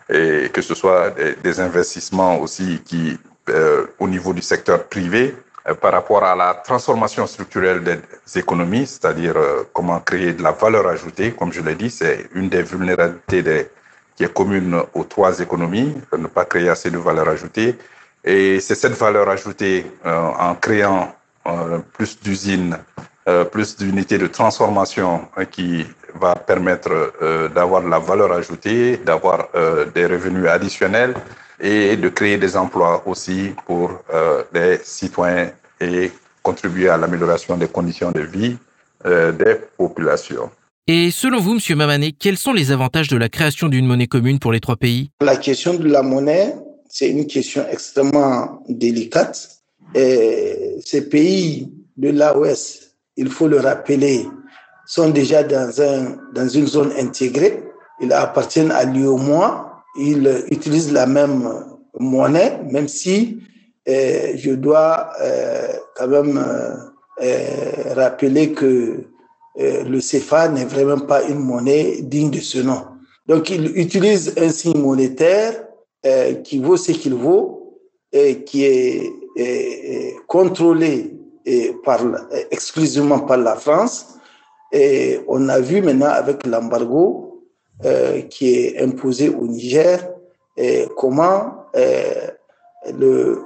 [0.09, 3.17] et que ce soit des, investissements aussi qui,
[3.49, 5.35] euh, au niveau du secteur privé,
[5.67, 10.51] euh, par rapport à la transformation structurelle des économies, c'est-à-dire euh, comment créer de la
[10.51, 11.31] valeur ajoutée.
[11.31, 13.69] Comme je l'ai dit, c'est une des vulnérabilités des,
[14.19, 17.77] qui est commune aux trois économies, ne pas créer assez de valeur ajoutée.
[18.25, 21.15] Et c'est cette valeur ajoutée en créant
[21.93, 22.77] plus d'usines
[23.29, 28.97] euh, plus d'unités de transformation hein, qui va permettre euh, d'avoir de la valeur ajoutée,
[28.97, 31.13] d'avoir euh, des revenus additionnels
[31.59, 34.01] et de créer des emplois aussi pour
[34.53, 36.09] les citoyens et
[36.41, 38.57] contribuer à l'amélioration des conditions de vie
[39.03, 40.49] des populations.
[40.91, 44.39] Et selon vous, Monsieur Mamané, quels sont les avantages de la création d'une monnaie commune
[44.39, 45.11] pour les trois pays?
[45.21, 46.55] La question de la monnaie,
[46.89, 49.61] c'est une question extrêmement délicate.
[49.93, 54.25] Ces pays de l'AOS il faut le rappeler,
[54.87, 57.61] sont déjà dans, un, dans une zone intégrée.
[58.01, 59.83] Ils appartiennent à l'UOMOA.
[59.99, 61.43] Ils utilisent la même
[61.99, 63.41] monnaie, même si
[63.89, 66.43] euh, je dois euh, quand même
[67.21, 69.08] euh, rappeler que
[69.59, 72.81] le CFA n'est vraiment pas une monnaie digne de ce nom.
[73.27, 75.65] Donc, ils utilisent un signe monétaire
[76.43, 77.77] qui vaut ce qu'il vaut
[78.11, 79.11] et qui est
[80.27, 81.13] contrôlé
[81.83, 81.99] par,
[82.51, 84.07] exclusivement par la France.
[84.71, 87.29] Et on a vu maintenant avec l'embargo
[87.85, 90.05] euh, qui est imposé au Niger
[90.57, 92.27] et comment euh,
[92.97, 93.41] le,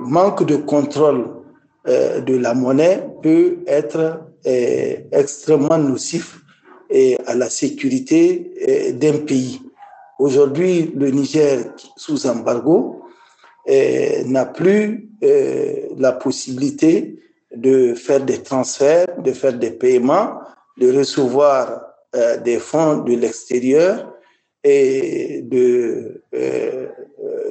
[0.00, 1.26] manque de contrôle
[1.86, 6.40] euh, de la monnaie peut être euh, extrêmement nocif
[6.90, 9.60] et à la sécurité euh, d'un pays.
[10.18, 11.64] Aujourd'hui, le Niger
[11.96, 13.02] sous embargo
[13.68, 15.04] euh, n'a plus
[15.96, 17.16] la possibilité
[17.52, 20.34] de faire des transferts, de faire des paiements,
[20.76, 21.82] de recevoir
[22.44, 24.14] des fonds de l'extérieur
[24.62, 25.44] et
[26.34, 26.88] euh,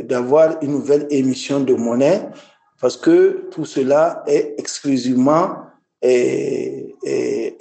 [0.03, 2.21] d'avoir une nouvelle émission de monnaie
[2.79, 5.55] parce que tout cela est exclusivement
[6.01, 6.95] et,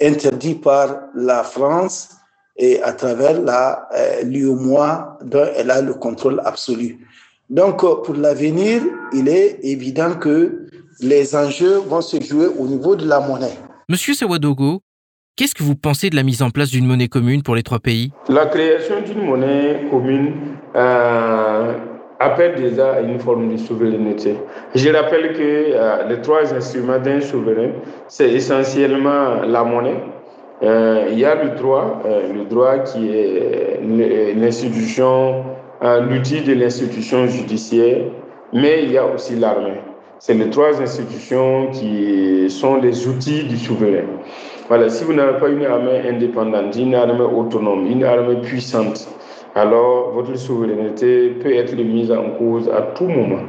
[0.01, 2.09] interdit par la France
[2.57, 7.07] et à travers la euh, l'UOMOA dont elle a le contrôle absolu.
[7.49, 8.81] Donc pour l'avenir,
[9.13, 10.67] il est évident que
[10.99, 13.57] les enjeux vont se jouer au niveau de la monnaie.
[13.89, 14.81] Monsieur Sawadogo,
[15.35, 17.79] qu'est-ce que vous pensez de la mise en place d'une monnaie commune pour les trois
[17.79, 18.11] pays?
[18.27, 20.33] La création d'une monnaie commune
[20.75, 21.73] euh,
[22.19, 24.35] appelle déjà à une forme de souveraineté.
[24.75, 27.69] Je rappelle que euh, les trois instruments d'un souverain,
[28.07, 30.03] c'est essentiellement la monnaie.
[30.63, 33.79] Euh, il y a le droit, le droit qui est
[34.35, 35.43] l'institution,
[35.81, 38.05] l'outil de l'institution judiciaire,
[38.53, 39.79] mais il y a aussi l'armée.
[40.19, 44.05] C'est les trois institutions qui sont les outils du souverain.
[44.67, 49.07] Voilà, si vous n'avez pas une armée indépendante, une armée autonome, une armée puissante,
[49.57, 53.43] alors votre souveraineté peut être mise en cause à tout moment.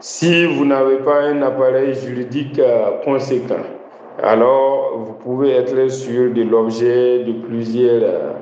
[0.00, 3.64] Si vous n'avez pas un appareil juridique euh, conséquent,
[4.22, 8.32] alors vous pouvez être sûr de l'objet de plusieurs euh,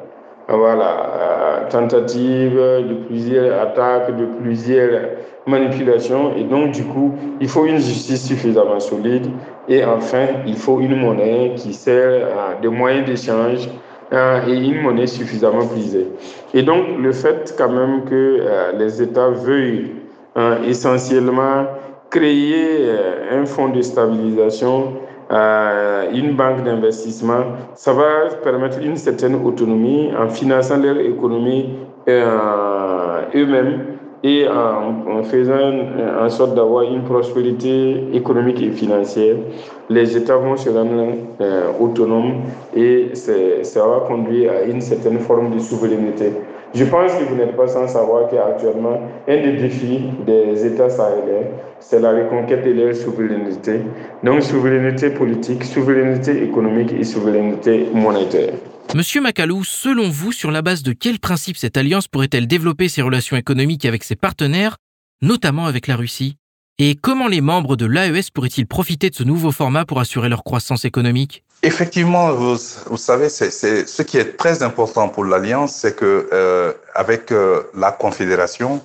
[0.49, 5.01] voilà, euh, tentatives, de plusieurs attaques, de plusieurs
[5.47, 6.37] manipulations.
[6.37, 9.27] Et donc, du coup, il faut une justice suffisamment solide.
[9.69, 13.69] Et enfin, il faut une monnaie qui sert à des moyens d'échange
[14.13, 16.07] euh, et une monnaie suffisamment prisée.
[16.55, 19.93] Et donc, le fait quand même que euh, les États veuillent
[20.67, 21.65] essentiellement
[22.11, 22.91] créer
[23.33, 24.93] un fonds de stabilisation
[25.31, 31.71] euh, une banque d'investissement, ça va permettre une certaine autonomie en finançant leur économie
[32.09, 35.73] euh, eux-mêmes et en, faisant
[36.21, 39.37] en sorte d'avoir une prospérité économique et financière.
[39.89, 42.43] Les États vont se rendre euh, autonomes
[42.75, 46.33] et ça va conduire à une certaine forme de souveraineté.
[46.75, 51.49] Je pense que vous n'êtes pas sans savoir qu'actuellement, un des défis des États sahéliens,
[51.81, 53.81] c'est la reconquête de leur souveraineté.
[54.23, 58.55] Donc, souveraineté politique, souveraineté économique et souveraineté monétaire.
[58.95, 63.03] Monsieur Macalou, selon vous, sur la base de quels principes cette alliance pourrait-elle développer ses
[63.03, 64.77] relations économiques avec ses partenaires,
[65.23, 66.37] notamment avec la Russie?
[66.79, 70.45] Et comment les membres de l'AES pourraient-ils profiter de ce nouveau format pour assurer leur
[70.45, 71.43] croissance économique?
[71.63, 72.57] Effectivement, vous,
[72.97, 77.93] savez, c'est, ce qui est très important pour l'Alliance, c'est que euh, avec euh, la
[77.93, 78.83] Confédération,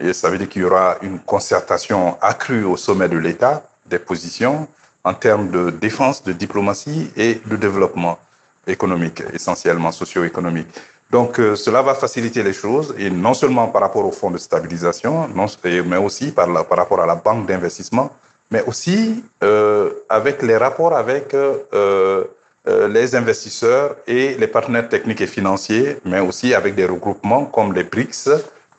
[0.00, 3.98] et ça veut dire qu'il y aura une concertation accrue au sommet de l'État des
[3.98, 4.68] positions
[5.04, 8.18] en termes de défense, de diplomatie et de développement
[8.66, 10.68] économique, essentiellement socio-économique.
[11.10, 14.38] Donc, euh, cela va faciliter les choses, et non seulement par rapport au fonds de
[14.38, 15.28] stabilisation,
[15.84, 18.10] mais aussi par, rapport à la banque d'investissement,
[18.50, 22.24] mais aussi euh, avec les rapports avec euh,
[22.66, 27.84] les investisseurs et les partenaires techniques et financiers, mais aussi avec des regroupements comme les
[27.84, 28.30] BRICS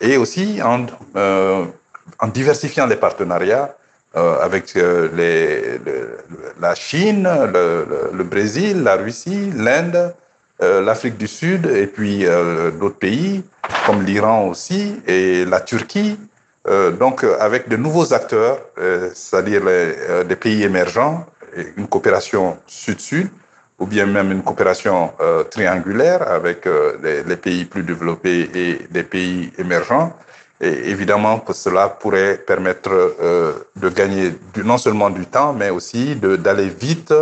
[0.02, 3.76] et aussi en, en diversifiant les partenariats
[4.14, 5.80] avec les,
[6.62, 10.14] la Chine, le, le, Brésil, la Russie, l'Inde,
[10.62, 12.26] l'Afrique du Sud et puis
[12.80, 13.44] d'autres pays
[13.86, 16.18] comme l'Iran aussi et la Turquie.
[16.68, 21.26] Euh, donc, avec de nouveaux acteurs, euh, c'est-à-dire les, des pays émergents,
[21.78, 23.30] une coopération sud-sud,
[23.80, 26.66] ou bien même une coopération euh, triangulaire avec
[27.04, 30.14] les, les, pays plus développés et des pays émergents.
[30.62, 32.90] Et évidemment, cela pourrait permettre
[33.76, 37.14] de gagner du, non seulement du temps, mais aussi d'aller vite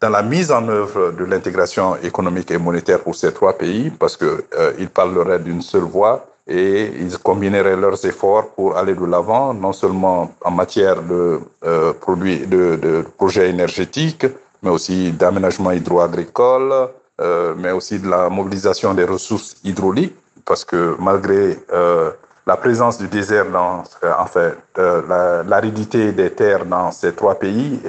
[0.00, 4.16] dans la mise en œuvre de l'intégration économique et monétaire pour ces trois pays, parce
[4.16, 4.42] que
[4.78, 9.72] ils parleraient d'une seule voix et ils combineraient leurs efforts pour aller de l'avant, non
[9.72, 14.26] seulement en matière de euh, produits, de, de, projets énergétiques,
[14.62, 16.88] mais aussi d'aménagement hydro-agricole,
[17.20, 22.10] euh, mais aussi de la mobilisation des ressources hydrauliques, parce que malgré euh,
[22.46, 27.80] la présence du désert dans, en fait, euh, l'aridité des terres dans ces trois pays,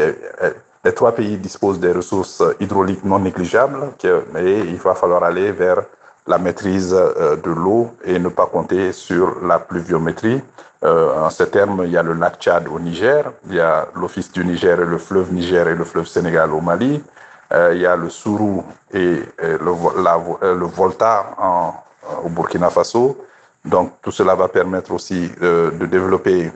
[0.83, 3.91] les trois pays disposent des ressources hydrauliques non négligeables,
[4.33, 5.81] mais il va falloir aller vers
[6.29, 10.41] la maîtrise euh, de l'eau et ne pas compter sur la pluviométrie.
[10.83, 13.87] Euh, en ces termes, il y a le lac Tchad au Niger, il y a
[13.95, 17.03] l'Office du Niger et le fleuve Niger et le fleuve Sénégal au Mali,
[17.51, 18.63] euh, il y a le Sourou
[18.93, 20.17] et le, la,
[20.53, 21.73] le Volta en,
[22.23, 23.17] au Burkina Faso.
[23.65, 26.49] Donc tout cela va permettre aussi de développer.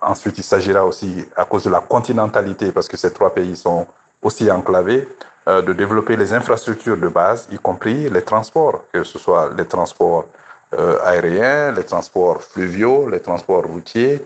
[0.00, 3.86] ensuite, il s'agira aussi, à cause de la continentalité, parce que ces trois pays sont
[4.22, 5.06] aussi enclavés,
[5.48, 9.64] euh, de développer les infrastructures de base, y compris les transports, que ce soit les
[9.64, 10.37] transports euh,
[10.72, 14.20] aériens, les transports fluviaux, les transports routiers,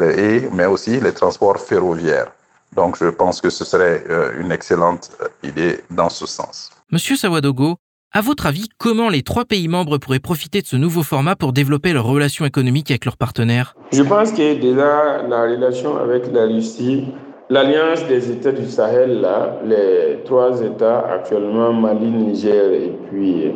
[0.00, 2.32] et, mais aussi les transports ferroviaires.
[2.74, 5.10] Donc je pense que ce serait euh, une excellente
[5.42, 6.70] idée dans ce sens.
[6.90, 7.76] Monsieur Sawadogo,
[8.12, 11.52] à votre avis, comment les trois pays membres pourraient profiter de ce nouveau format pour
[11.52, 13.74] développer leurs relations économiques avec leurs partenaires?
[13.92, 17.06] Je pense que déjà la relation avec la Russie
[17.50, 23.52] L'alliance des États du Sahel, là, les trois États actuellement, Mali, Niger et puis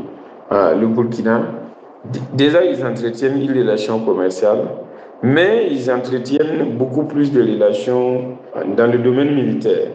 [0.53, 1.41] euh, le Burkina,
[2.35, 4.69] déjà ils entretiennent une relation commerciale,
[5.23, 8.37] mais ils entretiennent beaucoup plus de relations
[8.77, 9.89] dans le domaine militaire.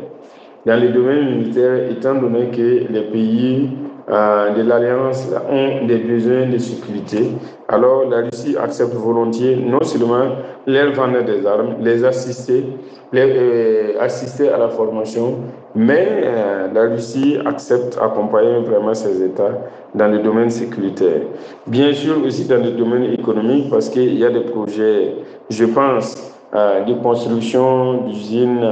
[0.65, 3.69] Dans le domaine militaire, étant donné que les pays
[4.09, 7.31] euh, de l'Alliance ont des besoins de sécurité,
[7.73, 10.25] alors la Russie accepte volontiers non seulement
[10.67, 12.65] leur vendre des armes, les assister,
[13.11, 15.39] les, euh, assister à la formation,
[15.73, 19.57] mais euh, la Russie accepte accompagner vraiment ces États
[19.95, 21.21] dans le domaine sécuritaire.
[21.65, 25.15] Bien sûr aussi dans le domaine économique parce qu'il y a des projets,
[25.49, 26.15] je pense,
[26.53, 28.63] de construction d'usines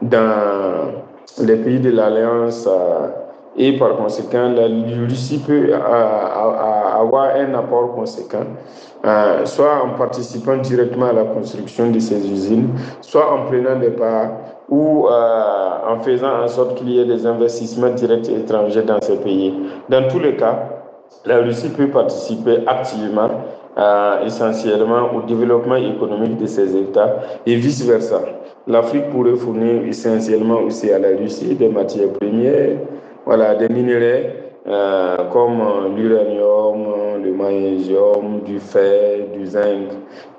[0.00, 0.92] dans
[1.42, 2.68] les pays de l'Alliance
[3.56, 4.66] et par conséquent, la
[5.06, 8.46] Russie peut avoir un apport conséquent,
[9.04, 12.68] euh, soit en participant directement à la construction de ces usines,
[13.00, 14.30] soit en prenant des parts
[14.68, 19.16] ou euh, en faisant en sorte qu'il y ait des investissements directs étrangers dans ces
[19.16, 19.52] pays.
[19.88, 20.68] Dans tous les cas,
[21.24, 23.30] la Russie peut participer activement
[23.78, 28.20] euh, essentiellement au développement économique de ces États et vice-versa.
[28.66, 32.76] L'Afrique pourrait fournir essentiellement aussi à la Russie des matières premières,
[33.30, 34.26] voilà, des minéraux
[34.66, 39.90] euh, comme l'uranium, le magnésium, du fer, du zinc,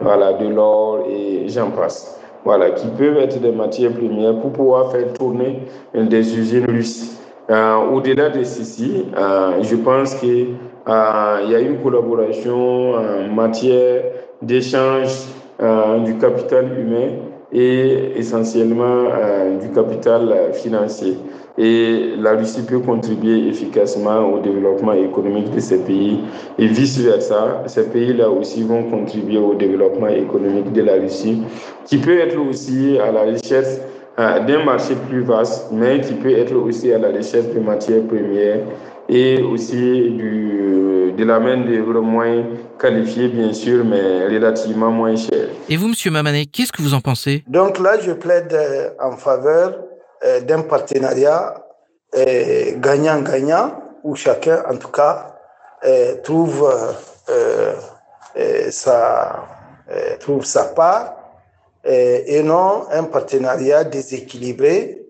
[0.02, 2.20] voilà, de l'or et j'en passe.
[2.44, 5.62] Voilà, qui peuvent être des matières premières pour pouvoir faire tourner
[5.94, 7.18] des usines russes.
[7.50, 10.56] Euh, Au-delà de ceci, euh, je pense qu'il
[10.90, 14.04] euh, y a une collaboration en matière
[14.42, 15.28] d'échange
[15.62, 17.12] euh, du capital humain
[17.54, 21.18] et essentiellement euh, du capital financier
[21.58, 26.20] et la Russie peut contribuer efficacement au développement économique de ces pays
[26.58, 27.64] et vice-versa.
[27.68, 31.44] Ces pays-là aussi vont contribuer au développement économique de la Russie,
[31.86, 33.38] qui peut être aussi à la euh,
[34.18, 38.60] d'un marché plus vaste, mais qui peut être aussi à la recherche de matières premières
[39.10, 42.44] et aussi du, de la main-d'œuvre moins
[42.80, 45.50] qualifiée, bien sûr, mais relativement moins chère.
[45.70, 47.44] Et vous, Monsieur Mamanet, qu'est-ce que vous en pensez?
[47.48, 49.80] Donc là, je plaide euh, en faveur
[50.24, 51.56] euh, d'un partenariat
[52.16, 55.36] euh, gagnant-gagnant où chacun, en tout cas,
[55.84, 56.70] euh, trouve,
[58.70, 59.46] sa,
[60.20, 61.16] trouve sa part
[61.84, 65.06] et non un partenariat déséquilibré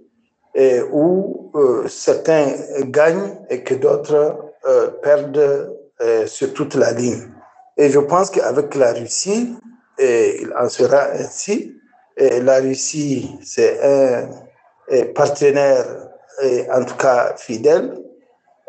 [0.91, 1.51] où
[1.88, 2.47] certains
[2.86, 4.38] gagnent et que d'autres
[5.01, 5.76] perdent
[6.26, 7.28] sur toute la ligne.
[7.78, 9.55] Et je pense qu'avec la Russie,
[9.99, 11.76] il en sera ainsi.
[12.17, 14.30] La Russie, c'est un
[15.15, 15.86] partenaire
[16.74, 17.93] en tout cas fidèle,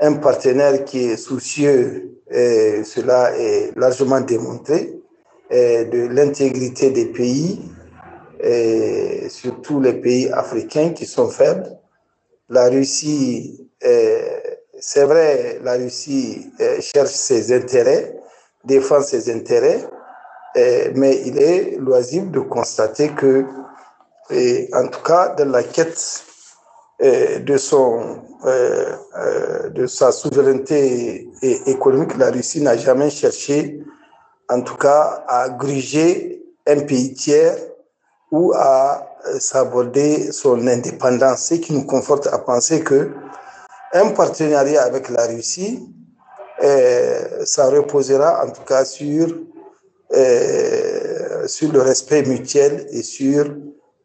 [0.00, 4.98] un partenaire qui est soucieux, et cela est largement démontré,
[5.50, 7.61] de l'intégrité des pays,
[8.43, 11.78] et surtout les pays africains qui sont faibles.
[12.49, 13.70] La Russie,
[14.80, 18.16] c'est vrai, la Russie cherche ses intérêts,
[18.64, 19.86] défend ses intérêts,
[20.95, 23.45] mais il est loisible de constater que,
[24.74, 26.24] en tout cas, dans la quête
[27.01, 31.28] de, son, de sa souveraineté
[31.66, 33.80] économique, la Russie n'a jamais cherché,
[34.49, 37.57] en tout cas, à gruger un pays tiers
[38.33, 39.07] ou à
[39.39, 43.12] s'aborder son indépendance, ce qui nous conforte à penser que
[43.93, 45.89] un partenariat avec la Russie,
[47.45, 49.28] ça reposera en tout cas sur
[50.14, 53.47] euh, sur le respect mutuel et sur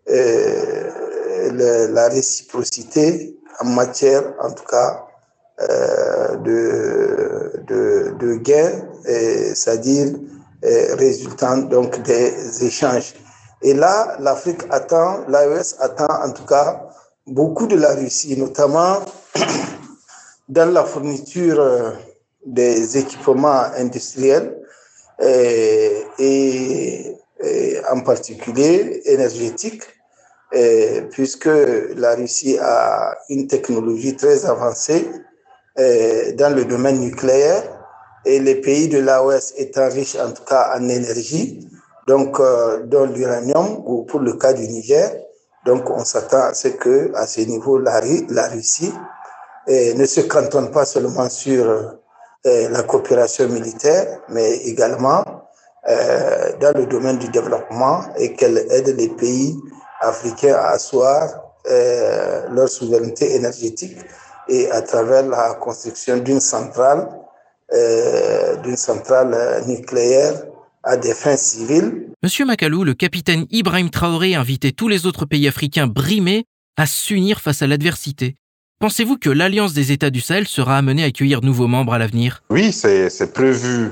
[0.09, 0.89] euh,
[1.51, 5.03] le, la réciprocité en matière, en tout cas,
[5.59, 10.13] euh, de, de, de gains, c'est-à-dire
[10.63, 13.13] résultant donc des échanges.
[13.61, 16.87] Et là, l'Afrique attend, l'AES attend en tout cas
[17.25, 18.99] beaucoup de la Russie, notamment
[20.49, 21.93] dans la fourniture
[22.45, 24.57] des équipements industriels
[25.19, 27.15] et, et,
[27.91, 29.83] en particulier énergétique,
[31.11, 31.49] puisque
[31.95, 35.09] la Russie a une technologie très avancée
[35.75, 37.63] dans le domaine nucléaire.
[38.25, 41.65] Et les pays de l'AOS étant riches en tout cas en énergie,
[42.07, 42.39] donc
[42.85, 45.11] dans l'uranium ou pour le cas du Niger.
[45.65, 47.99] Donc on s'attend à ce que à ce niveau la,
[48.49, 48.93] Russie
[49.67, 51.95] ne se cantonne pas seulement sur
[52.45, 55.23] la coopération militaire, mais également
[55.89, 59.57] euh, dans le domaine du développement et qu'elle aide les pays
[60.01, 61.29] africains à asseoir
[61.71, 63.97] euh, leur souveraineté énergétique
[64.49, 67.07] et à travers la construction d'une centrale,
[67.73, 70.33] euh, d'une centrale nucléaire
[70.87, 72.07] à des fins civiles.
[72.23, 76.45] Monsieur Makalou, le capitaine Ibrahim Traoré invitait tous les autres pays africains brimés
[76.77, 78.35] à s'unir face à l'adversité.
[78.79, 81.97] Pensez-vous que l'Alliance des États du Sahel sera amenée à accueillir de nouveaux membres à
[81.97, 82.43] l'avenir?
[82.49, 83.91] Oui, c'est prévu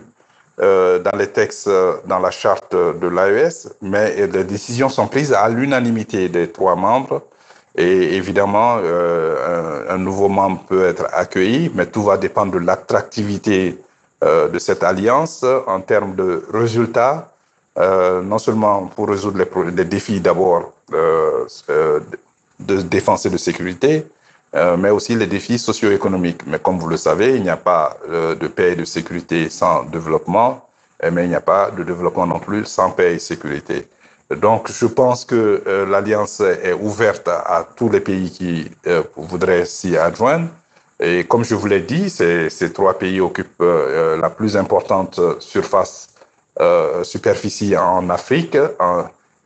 [0.59, 1.69] euh, dans les textes,
[2.07, 7.23] dans la charte de l'AES, mais les décisions sont prises à l'unanimité des trois membres.
[7.77, 12.59] Et évidemment, euh, un, un, nouveau membre peut être accueilli, mais tout va dépendre de
[12.59, 13.84] l'attractivité euh,
[14.22, 17.32] de cette alliance en termes de résultats,
[17.78, 21.45] euh, non seulement pour résoudre les, les défis d'abord euh,
[22.59, 24.07] de défense et de sécurité,
[24.55, 26.41] euh, mais aussi les défis socio-économiques.
[26.47, 29.49] Mais comme vous le savez, il n'y a pas euh, de paix et de sécurité
[29.49, 30.68] sans développement,
[31.11, 33.88] mais il n'y a pas de développement non plus sans paix et sécurité.
[34.32, 39.66] Donc, je pense que euh, l'Alliance est ouverte à, tous les pays qui euh, voudraient
[39.66, 40.47] s'y adjoindre.
[40.99, 46.09] Et comme je vous l'ai dit, ces, trois pays occupent euh, la plus importante surface,
[47.03, 48.57] superficie en Afrique,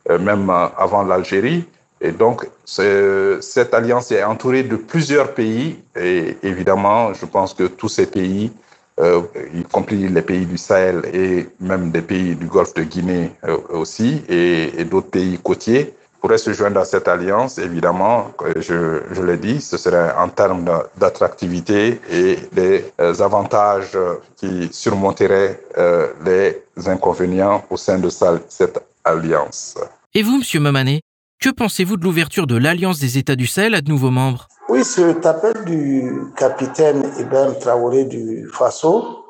[0.08, 1.64] même avant l'Algérie.
[2.00, 7.88] Et donc, cette alliance est entourée de plusieurs pays et évidemment, je pense que tous
[7.88, 8.52] ces pays,
[9.00, 9.22] euh,
[9.54, 13.56] y compris les pays du Sahel et même des pays du Golfe de Guinée euh,
[13.70, 17.58] aussi et d'autres pays côtiers, pourraient se joindre à cette alliance.
[17.58, 20.64] Évidemment, je, je l'ai dit, ce serait en termes
[20.96, 23.96] d'attractivité et des avantages
[24.36, 29.76] qui surmonteraient euh, les inconvénients au sein de cette alliance.
[30.14, 31.00] Et vous, Monsieur Mamané,
[31.40, 34.46] que pensez-vous de l'ouverture de l'Alliance des États du Sahel à de nouveaux membres?
[34.68, 39.24] Oui, cet appel du capitaine Ibrahim Traoré du Faso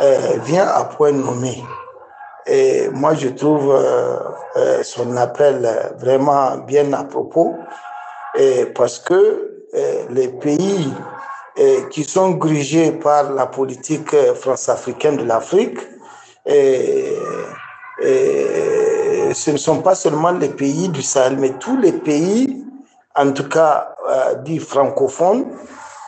[0.00, 1.62] euh, vient à point nommé.
[2.48, 4.16] Et moi, je trouve euh,
[4.56, 5.68] euh, son appel
[5.98, 7.54] vraiment bien à propos,
[8.36, 10.92] et parce que euh, les pays
[11.90, 15.80] qui sont grigés par la politique france-africaine de l'Afrique,
[19.34, 22.64] ce ne sont pas seulement les pays du Sahel, mais tous les pays,
[23.16, 25.46] en tout cas euh, dits francophones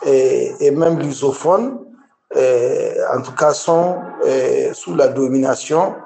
[0.06, 1.80] et, et même lusophones,
[2.36, 5.96] euh, en tout cas sont euh, sous la domination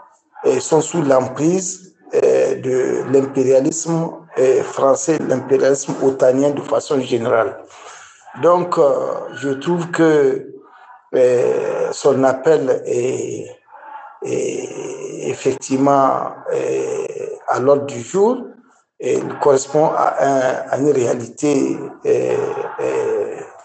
[0.60, 4.10] sont sous l'emprise de l'impérialisme
[4.62, 7.56] français, l'impérialisme otanien de façon générale.
[8.42, 8.76] Donc,
[9.34, 10.48] je trouve que
[11.92, 13.46] son appel est,
[14.22, 16.32] est effectivement
[17.48, 18.38] à l'ordre du jour
[19.00, 21.78] et correspond à, un, à une réalité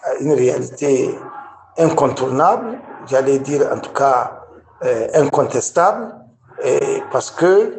[0.04, 1.16] à une réalité
[1.78, 4.42] incontournable, j'allais dire en tout cas
[5.14, 6.16] incontestable,
[6.64, 7.74] et parce que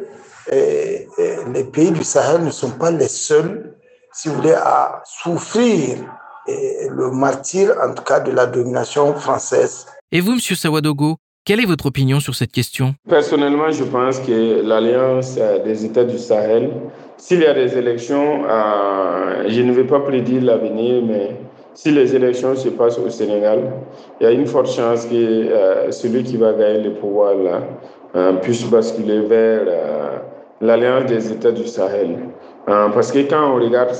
[0.51, 3.75] et, et les pays du Sahel ne sont pas les seuls,
[4.13, 5.97] si vous voulez, à souffrir
[6.47, 9.85] le martyr, en tout cas, de la domination française.
[10.11, 12.95] Et vous, Monsieur Sawadogo, quelle est votre opinion sur cette question?
[13.07, 16.71] Personnellement, je pense que l'Alliance des États du Sahel,
[17.17, 21.35] s'il y a des élections, euh, je ne vais pas prédire l'avenir, mais
[21.73, 23.71] si les élections se passent au Sénégal,
[24.19, 27.61] il y a une forte chance que euh, celui qui va gagner le pouvoir là
[27.61, 28.00] euh,
[28.41, 29.61] puisse basculer vers
[30.59, 32.17] l'Alliance des États du Sahel.
[32.65, 33.95] parce que quand on regarde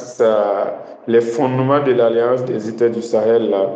[1.08, 3.70] les fondements de l'Alliance des États du Sahel, là,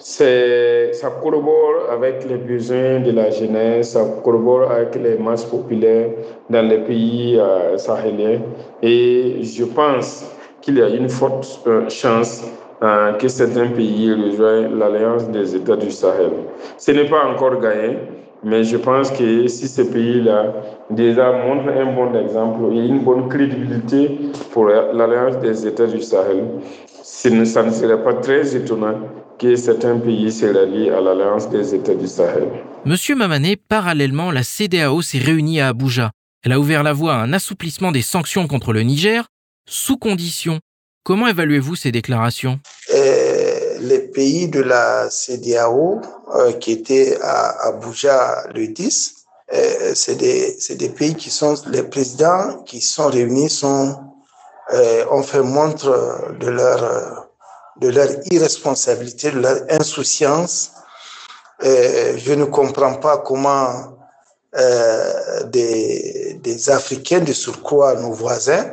[0.00, 6.10] ça collabore avec les besoins de la jeunesse, ça collabore avec les masses populaires
[6.48, 8.40] dans les pays euh, sahéliens.
[8.82, 10.24] Et je pense
[10.62, 12.44] qu'il y a une forte euh, chance
[12.82, 16.32] euh, que certains pays rejoignent l'Alliance des États du Sahel.
[16.78, 17.98] Ce n'est pas encore gagné,
[18.42, 20.52] mais je pense que si ces pays-là
[20.90, 24.18] déjà montrent un bon exemple et une bonne crédibilité
[24.52, 26.44] pour l'Alliance des États du Sahel,
[27.02, 27.28] ça
[27.62, 28.94] ne serait pas très étonnant
[29.38, 32.48] que certains pays se rallient à l'Alliance des États du Sahel.
[32.84, 36.10] Monsieur Mamané, parallèlement, la CDAO s'est réunie à Abuja.
[36.44, 39.26] Elle a ouvert la voie à un assouplissement des sanctions contre le Niger,
[39.68, 40.58] sous condition.
[41.04, 42.60] Comment évaluez-vous ces déclarations?
[42.94, 43.19] Euh,
[43.80, 46.00] Les pays de la CDAO
[46.34, 49.14] euh, qui étaient à Abuja le 10,
[49.52, 53.98] euh, c'est des, des, pays qui sont les présidents qui sont réunis sont
[55.10, 55.90] ont fait montre
[56.38, 57.30] de leur
[57.80, 60.72] de leur irresponsabilité, de leur insouciance.
[61.64, 63.96] Euh, je ne comprends pas comment
[64.56, 68.70] euh, des, des, Africains de surcroît, nos voisins,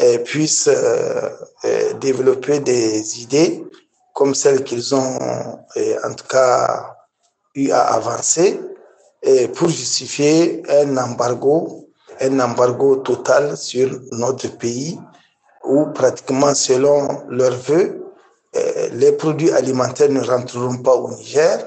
[0.00, 1.28] euh, puissent euh,
[1.64, 3.63] euh, développer des idées
[4.14, 5.18] comme celles qu'ils ont
[6.04, 6.96] en tout cas
[7.54, 8.60] eu à avancer
[9.54, 11.88] pour justifier un embargo,
[12.20, 14.98] un embargo total sur notre pays
[15.64, 18.02] où pratiquement selon leurs vœux,
[18.56, 21.58] euh, les produits alimentaires ne rentreront pas au Niger,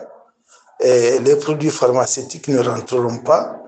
[0.79, 3.59] les produits pharmaceutiques ne rentreront pas,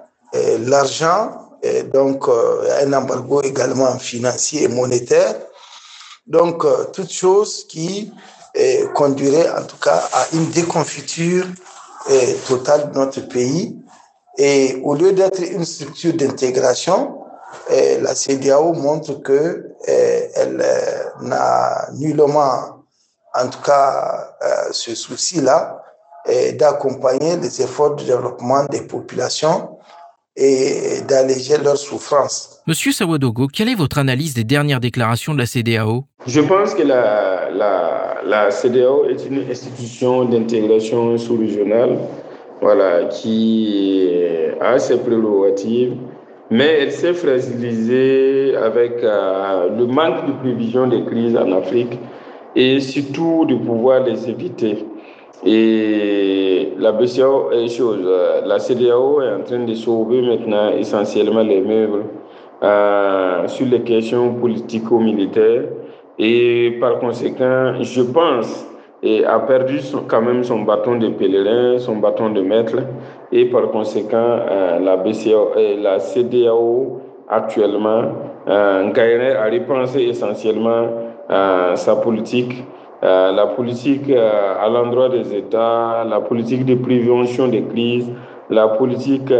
[0.59, 1.49] l'argent,
[1.93, 5.36] donc euh, un embargo également financier et monétaire.
[6.27, 8.11] Donc, euh, toutes choses qui
[9.00, 11.45] conduiraient en tout cas à une déconfiture
[12.47, 13.80] totale de notre pays.
[14.38, 16.97] Et au lieu d'être une structure d'intégration,
[17.70, 20.62] la CDAO montre que elle
[21.22, 22.84] n'a nullement
[23.34, 24.36] en tout cas
[24.72, 25.82] ce souci-là
[26.60, 29.80] d'accompagner les efforts de développement des populations
[30.36, 32.59] et d'alléger leurs souffrances.
[32.70, 36.84] Monsieur Sawadogo, quelle est votre analyse des dernières déclarations de la CDAO Je pense que
[36.84, 41.97] la, CDAO est une institution d'intégration sous-régionale
[42.61, 44.07] voilà, qui
[44.61, 45.95] a ses prérogatives,
[46.51, 51.97] mais elle s'est fragilisée avec euh, le manque de prévision des crises en Afrique
[52.55, 54.86] et surtout de pouvoir les éviter.
[55.43, 58.07] Et la BCAO est chose,
[58.45, 62.03] la CDAO est en train de sauver maintenant essentiellement les meubles
[62.64, 65.64] euh, sur les questions politico-militaires.
[66.18, 68.68] Et par conséquent, je pense,
[69.01, 72.76] et a perdu quand même son bâton de pèlerin, son bâton de maître.
[73.32, 78.03] Et par conséquent, euh, la CDAO actuellement
[78.47, 80.88] euh, à repenser essentiellement
[81.30, 82.64] euh, sa politique,
[83.03, 88.10] euh, la politique euh, à l'endroit des États, la politique de prévention des crises,
[88.49, 89.32] la politique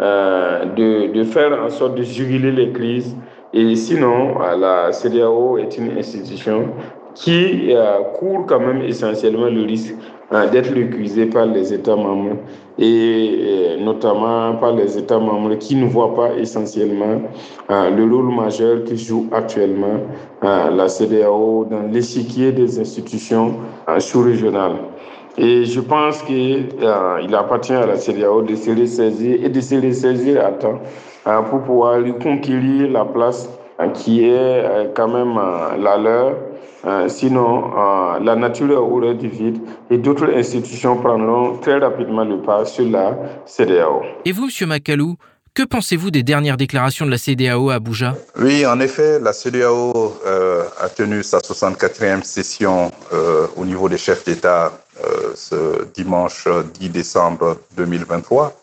[0.00, 3.16] de, de faire en sorte de juguler les crises.
[3.52, 6.70] Et sinon, la CDAO est une institution
[7.14, 7.72] qui
[8.18, 9.94] court quand même essentiellement le risque
[10.30, 12.38] Hein, d'être récusé par les États membres
[12.78, 17.20] et notamment par les États membres qui ne voient pas essentiellement
[17.68, 20.00] le rôle majeur que joue actuellement
[20.42, 23.54] la CDAO dans l'échiquier des institutions
[23.98, 24.76] sous-régionales.
[25.36, 26.68] Et je pense qu'il
[27.34, 30.80] appartient à la CDAO de se ressaisir et de se ressaisir à temps
[31.50, 33.48] pour pouvoir reconquérir la place
[33.94, 36.34] qui est euh, quand même euh, la leur
[36.86, 39.58] euh, sinon, euh, la nature aurait du vide
[39.90, 43.16] et d'autres institutions prendront très rapidement le pas sur la
[43.46, 44.02] CDAO.
[44.26, 44.68] Et vous, M.
[44.68, 45.16] Makalou,
[45.54, 48.14] que pensez-vous des dernières déclarations de la CDAO à Abuja?
[48.38, 52.90] Oui, en effet, la CDAO euh, a tenu sa 64e session
[53.56, 54.72] au niveau des chefs d'État
[55.34, 58.60] ce dimanche 10 décembre 2023.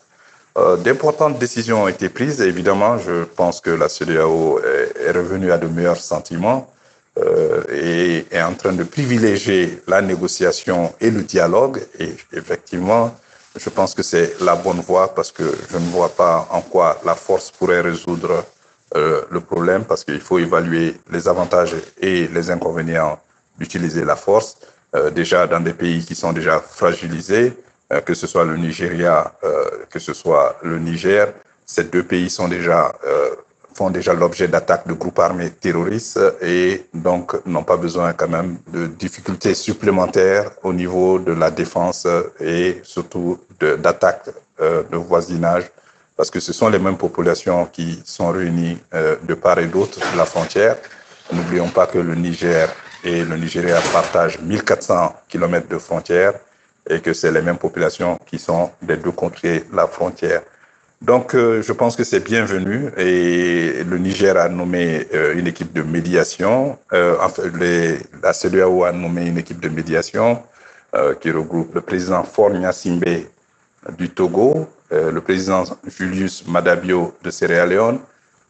[0.84, 5.66] D'importantes décisions ont été prises évidemment, je pense que la CDAO est revenue à de
[5.66, 6.72] meilleurs sentiments
[7.18, 11.82] euh, et est en train de privilégier la négociation et le dialogue.
[11.98, 13.14] Et effectivement,
[13.54, 16.98] je pense que c'est la bonne voie parce que je ne vois pas en quoi
[17.04, 18.46] la force pourrait résoudre
[18.96, 23.18] euh, le problème parce qu'il faut évaluer les avantages et les inconvénients
[23.58, 24.56] d'utiliser la force,
[25.14, 27.52] déjà dans des pays qui sont déjà fragilisés,
[28.04, 29.32] que ce soit le Nigeria,
[29.90, 31.32] que ce soit le Niger.
[31.66, 32.92] Ces deux pays sont déjà
[33.74, 38.58] font déjà l'objet d'attaques de groupes armés terroristes et donc n'ont pas besoin quand même
[38.68, 42.06] de difficultés supplémentaires au niveau de la défense
[42.40, 44.28] et surtout d'attaques
[44.60, 45.64] de, de, voisinage
[46.16, 49.98] parce que ce sont les mêmes populations qui sont réunies euh, de part et d'autre
[50.12, 50.76] de la frontière.
[51.32, 52.68] N'oublions pas que le Niger
[53.04, 56.34] et le Nigeria partagent 1400 km de frontière
[56.88, 60.42] et que c'est les mêmes populations qui sont des deux de la frontière.
[61.00, 65.72] Donc, euh, je pense que c'est bienvenu et le Niger a nommé euh, une équipe
[65.72, 66.78] de médiation.
[66.92, 70.42] Euh, enfin, les, la CEDEAO a nommé une équipe de médiation
[70.94, 73.24] euh, qui regroupe le président Fornia Simbe
[73.98, 77.98] du Togo, euh, le président Julius Madabio de Sierra Leone,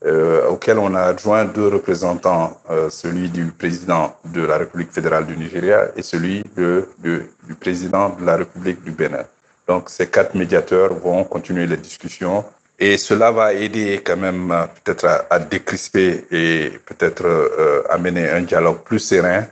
[0.05, 5.36] euh, auquel on a adjoint deux représentants, celui du président de la République fédérale du
[5.36, 9.24] Nigeria et celui de, de, du président de la République du Bénin.
[9.68, 12.44] Donc, ces quatre médiateurs vont continuer les discussions
[12.78, 18.42] et cela va aider quand même peut-être à, à, décrisper et peut-être euh, amener un
[18.42, 19.46] dialogue plus serein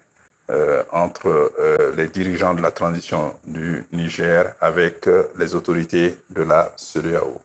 [0.50, 6.72] euh, entre euh, les dirigeants de la transition du Niger avec les autorités de la
[6.76, 7.40] CEDEAO.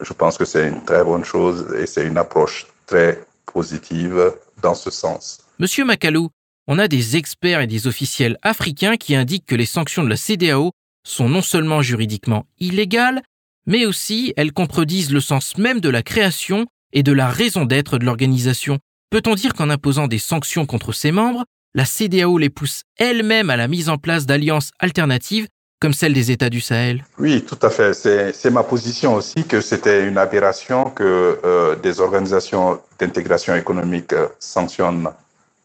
[0.00, 4.32] Je pense que c'est une très bonne chose et c'est une approche très positive
[4.62, 5.38] dans ce sens.
[5.58, 6.30] Monsieur Makalou,
[6.66, 10.16] on a des experts et des officiels africains qui indiquent que les sanctions de la
[10.16, 10.72] CEDEAO
[11.06, 13.22] sont non seulement juridiquement illégales,
[13.66, 17.98] mais aussi elles contredisent le sens même de la création et de la raison d'être
[17.98, 18.78] de l'organisation.
[19.10, 23.56] Peut-on dire qu'en imposant des sanctions contre ses membres, la CDAO les pousse elle-même à
[23.56, 25.48] la mise en place d'alliances alternatives
[25.84, 27.92] comme celle des États du Sahel Oui, tout à fait.
[27.92, 34.28] C'est ma position aussi que c'était une aberration que euh, des organisations d'intégration économique euh,
[34.38, 35.10] sanctionnent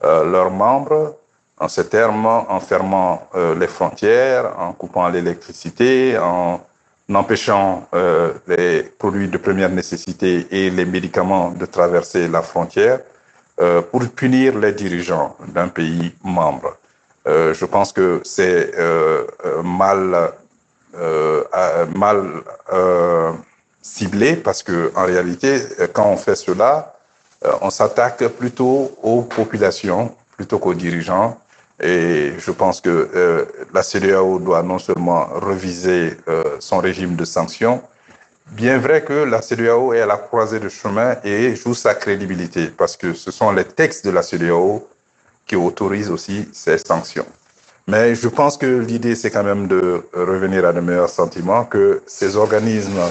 [0.04, 1.16] euh, leurs membres
[1.58, 6.62] en ces termes, en fermant les frontières, en coupant l'électricité, en
[7.14, 7.86] empêchant
[8.48, 13.00] les produits de première nécessité et les médicaments de traverser la frontière
[13.92, 16.79] pour punir les dirigeants d'un pays membre.
[17.28, 19.26] Euh, je pense que c'est euh,
[19.64, 20.32] mal,
[20.96, 21.44] euh,
[21.96, 22.44] mal
[23.82, 25.60] ciblé parce que en réalité,
[25.94, 26.96] quand on fait cela,
[27.62, 31.38] on s'attaque plutôt aux populations plutôt qu'aux dirigeants.
[31.82, 37.26] Et je pense que euh, la CEDEAO doit non seulement reviser euh, son régime de
[37.26, 37.82] sanctions,
[38.52, 42.68] bien vrai que la CEDEAO est à la croisée de chemin et joue sa crédibilité,
[42.68, 44.88] parce que ce sont les textes de la CEDEAO
[45.50, 47.26] qui autorisent aussi ces sanctions.
[47.88, 52.02] Mais je pense que l'idée, c'est quand même de revenir à de meilleurs sentiments, que
[52.06, 53.02] ces organismes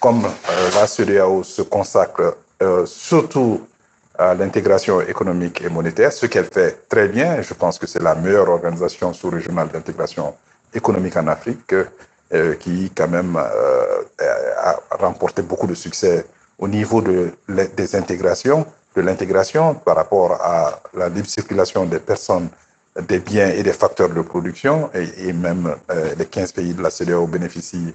[0.00, 2.36] comme euh, la CEDEAO se consacrent
[2.84, 3.62] surtout
[4.18, 7.40] à l'intégration économique et monétaire, ce qu'elle fait très bien.
[7.40, 10.34] Je pense que c'est la meilleure organisation sous-régionale d'intégration
[10.74, 11.72] économique en Afrique
[12.34, 14.02] euh, qui, quand même, euh,
[14.60, 16.26] a remporté beaucoup de succès
[16.58, 17.30] au niveau de,
[17.76, 18.66] des intégrations,
[18.98, 22.48] de l'intégration par rapport à la libre circulation des personnes,
[23.12, 24.90] des biens et des facteurs de production.
[24.94, 27.94] Et, même euh, les 15 pays de la CEDEAO bénéficient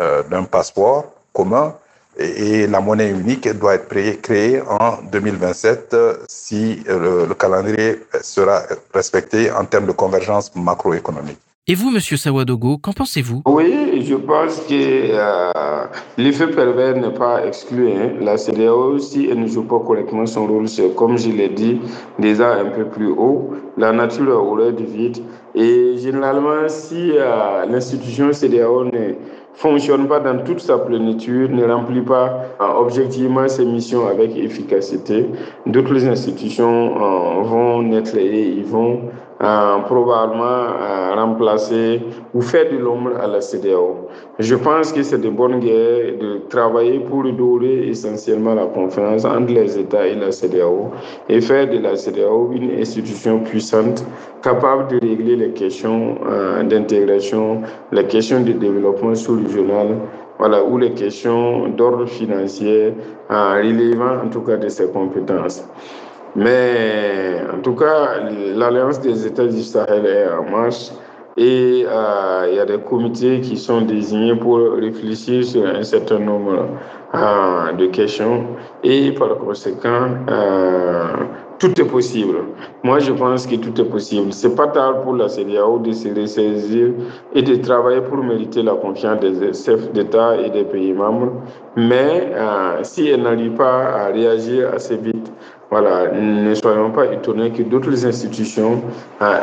[0.00, 1.74] euh, d'un passeport commun
[2.18, 5.96] et la monnaie unique doit être créée en 2027
[6.28, 11.40] si le, le, calendrier sera respecté en termes de convergence macroéconomique.
[11.68, 13.42] Et vous, Monsieur Sawadogo, qu'en pensez-vous?
[13.46, 14.72] Oui, je pense que
[15.12, 15.84] euh,
[16.18, 17.88] l'effet pervers n'est pas exclu.
[17.88, 18.14] Hein.
[18.20, 21.80] La CDAO, si elle ne joue pas correctement son rôle, c'est comme je l'ai dit
[22.18, 25.18] déjà un peu plus haut, la nature aurait du vide.
[25.54, 29.14] Et généralement, si euh, l'institution CDAO ne
[29.54, 35.26] fonctionne pas dans toute sa plénitude, ne remplit pas euh, objectivement ses missions avec efficacité,
[35.66, 39.02] d'autres institutions vont naître et ils vont
[39.42, 42.00] euh, probablement euh, remplacer
[42.32, 44.08] ou faire de l'ombre à la CDAO.
[44.38, 49.52] Je pense que c'est de bonne guerre de travailler pour redorer essentiellement la confiance entre
[49.52, 50.90] les États et la CDAO
[51.28, 54.04] et faire de la CDAO une institution puissante
[54.42, 59.98] capable de régler les questions euh, d'intégration, les questions de développement sous-régional,
[60.38, 62.94] voilà, ou les questions d'ordre financier
[63.30, 65.64] euh, relevant en tout cas de ses compétences.
[66.34, 68.20] Mais en tout cas,
[68.54, 70.90] l'Alliance des États du Sahel est en marche
[71.36, 76.18] et euh, il y a des comités qui sont désignés pour réfléchir sur un certain
[76.18, 76.68] nombre
[77.78, 78.46] de questions
[78.82, 80.08] et par conséquent,
[81.58, 82.38] tout est possible.
[82.82, 84.32] Moi, je pense que tout est possible.
[84.32, 86.88] C'est pas tard pour la CDAO de se ressaisir
[87.34, 91.32] et de travailler pour mériter la confiance des chefs d'État et des pays membres.
[91.76, 92.32] Mais
[92.82, 95.32] si elle n'arrive pas à réagir assez vite,
[95.72, 98.82] voilà, ne soyons pas étonnés que d'autres institutions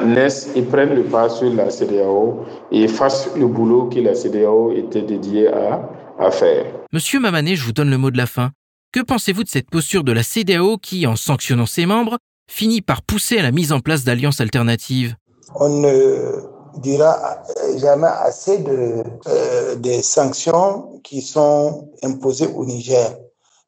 [0.06, 4.72] naissent et prennent le pas sur la CDAO et fassent le boulot que la CDAO
[4.74, 6.66] était dédiée à, à faire.
[6.94, 8.52] Monsieur Mamané, je vous donne le mot de la fin.
[8.94, 13.02] Que pensez-vous de cette posture de la CDAO qui, en sanctionnant ses membres, finit par
[13.02, 15.16] pousser à la mise en place d'alliances alternatives?
[15.56, 16.44] On ne
[16.78, 17.42] dira
[17.78, 23.18] jamais assez de, euh, des sanctions qui sont imposées au Niger.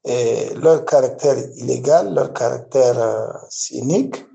[0.06, 4.26] Leur caractère illégal, leur caractère euh, cynique,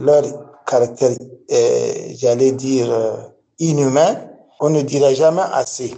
[0.00, 0.22] leur
[0.66, 1.10] caractère,
[1.52, 3.16] euh, j'allais dire, euh,
[3.58, 4.16] inhumain,
[4.60, 5.94] on ne dira jamais assez.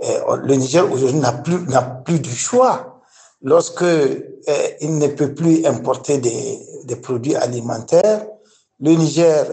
[0.00, 3.00] le Niger aujourd'hui n'a plus, n'a plus de choix.
[3.42, 3.84] Lorsque
[4.80, 8.26] il ne peut plus importer des, des produits alimentaires,
[8.80, 9.44] le Niger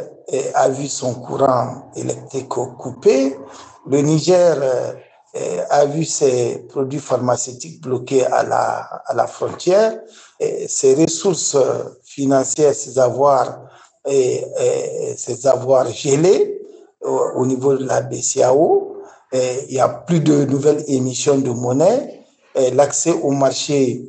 [0.53, 3.35] a vu son courant électrique coupé.
[3.87, 4.55] Le Niger
[5.69, 9.99] a vu ses produits pharmaceutiques bloqués à la, à la frontière,
[10.67, 11.57] ses ressources
[12.03, 13.61] financières, ses avoirs,
[14.07, 14.43] et,
[15.17, 16.61] ses avoirs gelés
[17.01, 18.97] au, au, niveau de la BCAO.
[19.33, 22.21] Il n'y a plus de nouvelles émissions de monnaie.
[22.73, 24.05] L'accès au marché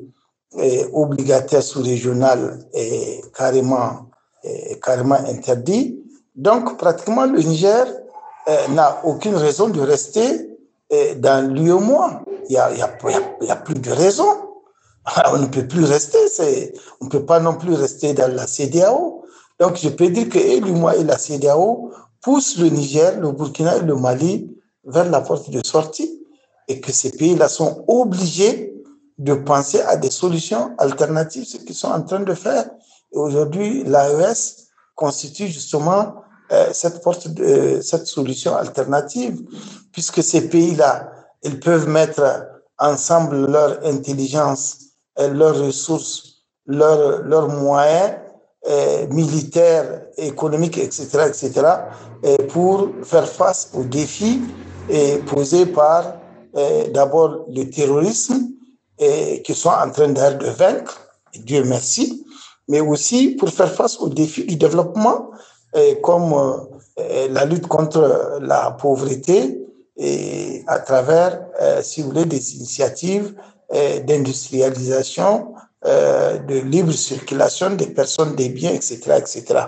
[0.92, 4.10] obligataire sous-régional est carrément,
[4.42, 6.00] est carrément interdit.
[6.36, 7.86] Donc, pratiquement, le Niger
[8.70, 10.53] n'a aucune raison de rester
[11.16, 12.22] dans l'UEMOA.
[12.48, 14.26] Il n'y a, il y a, a plus de raison.
[15.32, 16.18] On ne peut plus rester.
[17.00, 19.24] On ne peut pas non plus rester dans la CDAO.
[19.60, 21.90] Donc, je peux dire que et l'UEMOA et la CDAO
[22.22, 24.50] poussent le Niger, le Burkina et le Mali
[24.84, 26.20] vers la porte de sortie
[26.68, 28.74] et que ces pays-là sont obligés
[29.18, 32.68] de penser à des solutions alternatives, ce qu'ils sont en train de faire.
[33.12, 34.64] Et aujourd'hui, l'AES
[34.94, 36.14] constitue justement
[36.52, 39.40] euh, cette porte de, cette solution alternative,
[39.94, 41.10] puisque ces pays-là,
[41.44, 42.22] ils peuvent mettre
[42.78, 44.78] ensemble leur intelligence,
[45.16, 48.16] leurs ressources, leurs, moyens
[48.68, 51.50] euh, militaires, économiques, etc., etc.,
[52.24, 54.40] et pour faire face aux défis
[54.88, 56.14] et posés par
[56.56, 58.50] euh, d'abord le terrorisme,
[59.44, 61.00] qui sont en train de vaincre,
[61.34, 62.24] Dieu merci,
[62.68, 65.30] mais aussi pour faire face aux défis du développement,
[66.00, 66.32] comme
[66.98, 69.63] euh, la lutte contre la pauvreté
[69.96, 73.34] et à travers, euh, si vous voulez, des initiatives
[73.72, 79.66] euh, d'industrialisation, de libre circulation des personnes, des biens, etc., etc.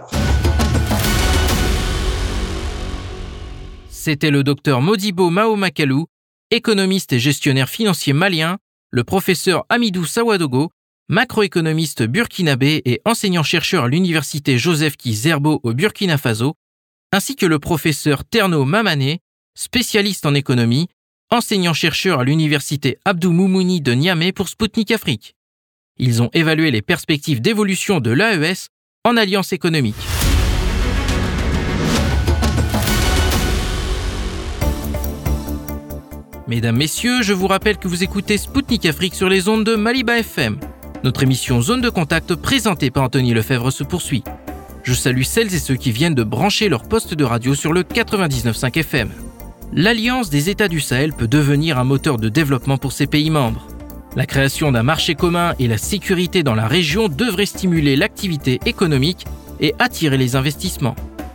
[3.90, 6.06] C'était le docteur Modibo Mao Makalou,
[6.50, 8.56] économiste et gestionnaire financier malien,
[8.90, 10.70] le professeur Amidou Sawadogo,
[11.08, 16.54] macroéconomiste burkinabé et enseignant-chercheur à l'université Joseph Kizerbo au Burkina Faso,
[17.12, 19.20] ainsi que le professeur Terno Mamané,
[19.56, 20.88] spécialiste en économie,
[21.30, 25.34] enseignant-chercheur à l'université Abdou Moumouni de Niamey pour Sputnik Afrique.
[25.98, 28.68] Ils ont évalué les perspectives d'évolution de l'AES
[29.04, 29.96] en alliance économique.
[36.46, 40.18] Mesdames, Messieurs, je vous rappelle que vous écoutez Spoutnik Afrique sur les ondes de Maliba
[40.18, 40.60] FM.
[41.02, 44.22] Notre émission Zone de contact présentée par Anthony Lefebvre se poursuit.
[44.84, 47.82] Je salue celles et ceux qui viennent de brancher leur poste de radio sur le
[47.82, 49.10] 99.5 FM.
[49.72, 53.66] L'Alliance des États du Sahel peut devenir un moteur de développement pour ses pays membres.
[54.14, 59.26] La création d'un marché commun et la sécurité dans la région devraient stimuler l'activité économique
[59.60, 60.94] et attirer les investissements.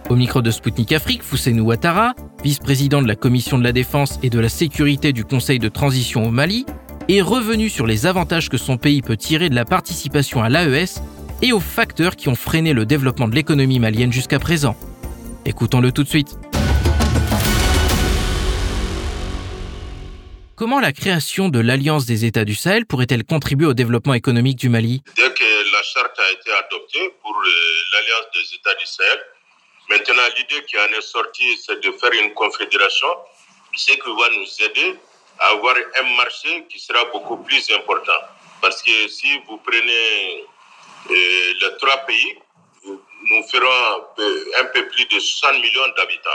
[0.09, 4.29] Au micro de Spoutnik Afrique, Fousseinou Ouattara, vice-président de la Commission de la Défense et
[4.29, 6.65] de la Sécurité du Conseil de transition au Mali,
[7.09, 11.01] est revenu sur les avantages que son pays peut tirer de la participation à l'AES
[11.41, 14.75] et aux facteurs qui ont freiné le développement de l'économie malienne jusqu'à présent.
[15.45, 16.37] Écoutons-le tout de suite.
[20.61, 24.69] Comment la création de l'Alliance des États du Sahel pourrait-elle contribuer au développement économique du
[24.69, 25.01] Mali?
[25.15, 27.35] Dès que la charte a été adoptée pour
[27.93, 29.25] l'Alliance des États du Sahel,
[29.89, 33.07] maintenant l'idée qui en est sortie, c'est de faire une confédération,
[33.75, 34.99] ce qui va nous aider
[35.39, 38.21] à avoir un marché qui sera beaucoup plus important.
[38.61, 40.45] Parce que si vous prenez
[41.09, 42.37] euh, les trois pays,
[42.85, 44.05] nous ferons
[44.59, 46.29] un peu plus de 60 millions d'habitants,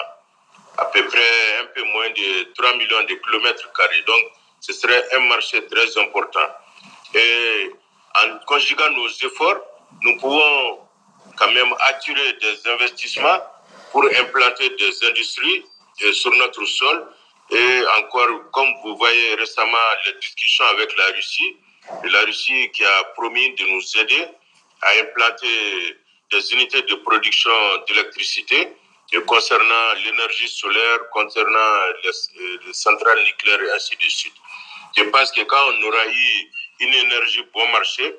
[0.79, 4.03] à peu près un peu moins de 3 millions de kilomètres carrés.
[4.07, 4.23] Donc,
[4.61, 6.49] ce serait un marché très important.
[7.15, 7.71] Et
[8.23, 9.61] en conjuguant nos efforts,
[10.03, 10.81] nous pouvons
[11.37, 13.43] quand même attirer des investissements
[13.93, 15.65] pour implanter des industries
[16.13, 17.09] sur notre sol
[17.51, 21.57] Et encore, comme vous voyez récemment les discussions avec la Russie,
[22.05, 24.27] la Russie qui a promis de nous aider
[24.83, 25.97] à implanter
[26.33, 27.53] des unités de production
[27.87, 28.69] d'électricité
[29.27, 34.35] concernant l'énergie solaire, concernant les, centrales nucléaires et ainsi de suite.
[34.97, 36.51] Je pense que quand on aura eu
[36.81, 38.17] une énergie bon marché,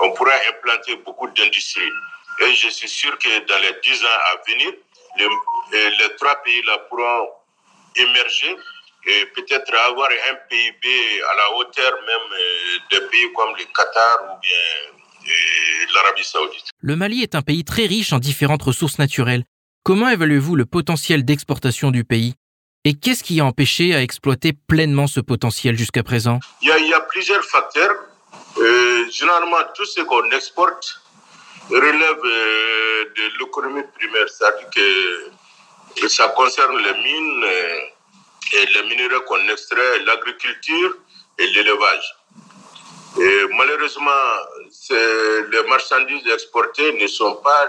[0.00, 1.92] on pourra implanter beaucoup d'industries.
[2.40, 4.72] Et je suis sûr que dans les dix ans à venir,
[5.18, 7.30] les, les trois pays-là pourront
[7.96, 8.56] émerger
[9.06, 14.18] et peut-être avoir un PIB à la hauteur même euh, des pays comme le Qatar
[14.24, 14.56] ou bien
[15.26, 16.66] euh, l'Arabie saoudite.
[16.80, 19.44] Le Mali est un pays très riche en différentes ressources naturelles.
[19.86, 22.34] Comment évaluez-vous le potentiel d'exportation du pays
[22.84, 26.40] et qu'est-ce qui a empêché à exploiter pleinement ce potentiel jusqu'à présent?
[26.60, 27.94] Il y, a, plusieurs facteurs.
[28.58, 31.00] Euh, généralement, tout ce qu'on exporte
[31.70, 37.44] relève euh, de l'économie primaire, c'est-à-dire que ça concerne les mines
[38.54, 40.96] et les minéraux qu'on extrait, l'agriculture
[41.38, 42.16] et l'élevage.
[43.56, 44.10] Malheureusement,
[44.90, 47.68] les marchandises exportées ne sont pas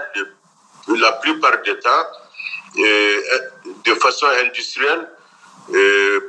[0.96, 2.06] la plupart du temps
[3.86, 5.10] de façon industrielle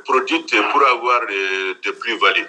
[0.05, 2.47] produites pour avoir des plus-values.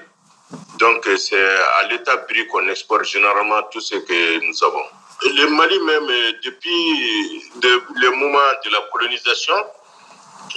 [0.78, 4.84] Donc c'est à l'état prix qu'on exporte généralement tout ce que nous avons.
[5.22, 6.06] Le Mali même,
[6.42, 9.54] depuis le moment de la colonisation,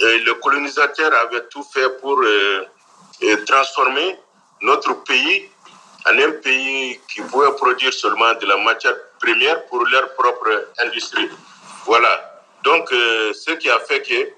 [0.00, 2.66] le colonisateur avait tout fait pour euh,
[3.46, 4.18] transformer
[4.62, 5.50] notre pays
[6.06, 11.28] en un pays qui pouvait produire seulement de la matière première pour leur propre industrie.
[11.86, 12.42] Voilà.
[12.62, 14.30] Donc, euh, ce qui a fait que,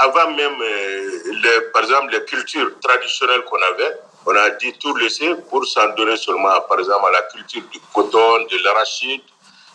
[0.00, 3.94] avant même, euh, par exemple, les cultures traditionnelles qu'on avait,
[4.26, 7.80] on a dit tout laisser pour s'en donner seulement, par exemple, à la culture du
[7.92, 9.22] coton, de l'arachide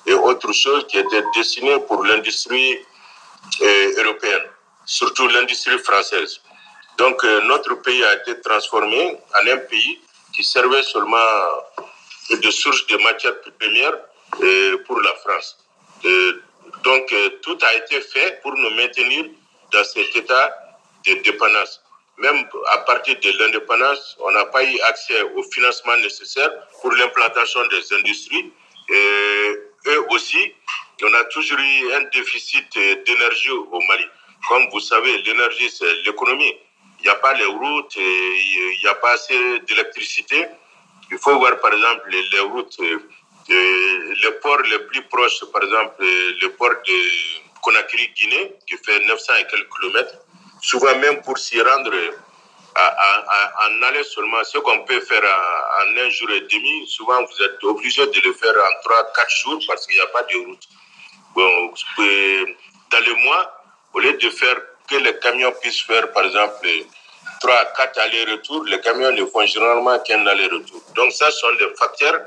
[0.05, 2.79] et autres choses qui étaient destinées pour l'industrie
[3.97, 4.47] européenne
[4.87, 6.39] surtout l'industrie française.
[6.97, 9.99] Donc euh, notre pays a été transformé en un pays
[10.33, 11.17] qui servait seulement
[12.31, 14.06] de source de matières premières euh,
[14.85, 15.57] pour la France.
[16.05, 16.43] Euh,
[16.83, 19.25] donc tout a été fait pour nous maintenir
[19.71, 20.55] dans cet état
[21.05, 21.81] de dépendance.
[22.17, 26.49] Même à partir de l'indépendance, on n'a pas eu accès au financement nécessaire
[26.81, 28.51] pour l'implantation des industries.
[28.89, 29.57] Et
[29.87, 30.53] eux aussi,
[31.03, 32.73] on a toujours eu un déficit
[33.05, 34.05] d'énergie au Mali.
[34.47, 36.53] Comme vous savez, l'énergie, c'est l'économie.
[36.99, 40.47] Il n'y a pas les routes, il n'y a pas assez d'électricité.
[41.11, 42.77] Il faut voir, par exemple, les, routes,
[43.49, 48.99] euh, les ports les plus proches, par exemple, le port de Conakry, Guinée, qui fait
[49.05, 50.15] 900 et quelques kilomètres.
[50.61, 51.93] Souvent, même pour s'y rendre,
[52.75, 57.63] en aller seulement, ce qu'on peut faire en, un jour et demi, souvent vous êtes
[57.63, 60.67] obligé de le faire en 3-4 jours parce qu'il n'y a pas de route.
[61.33, 61.73] Bon,
[62.91, 64.57] dans le mois, au lieu de faire
[64.89, 66.67] que les camions puissent faire, par exemple,
[67.41, 70.81] 3 4 allers-retours, les camions ne font généralement qu'un aller-retour.
[70.95, 72.21] Donc, ça sont des facteurs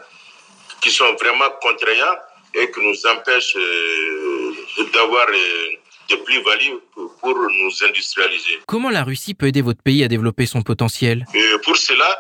[0.81, 2.17] qui sont vraiment contraignants
[2.55, 4.55] et qui nous empêchent euh,
[4.93, 5.69] d'avoir euh,
[6.09, 6.79] des plus-values
[7.21, 8.59] pour, nous industrialiser.
[8.67, 11.25] Comment la Russie peut aider votre pays à développer son potentiel?
[11.35, 12.11] Et Pour cela,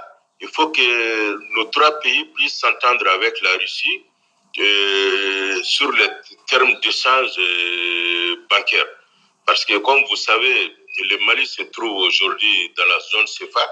[0.40, 4.02] il faut que nos trois pays puissent s'entendre avec la Russie
[4.58, 6.08] euh, sur les
[6.48, 7.30] termes d'échange
[8.48, 8.86] bancaire.
[9.46, 10.72] Parce que comme vous savez,
[11.10, 13.66] le Mali se trouve aujourd'hui dans la zone CFA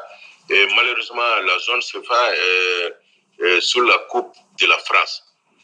[0.51, 5.23] et malheureusement la zone CFA est, sous la coupe de la France.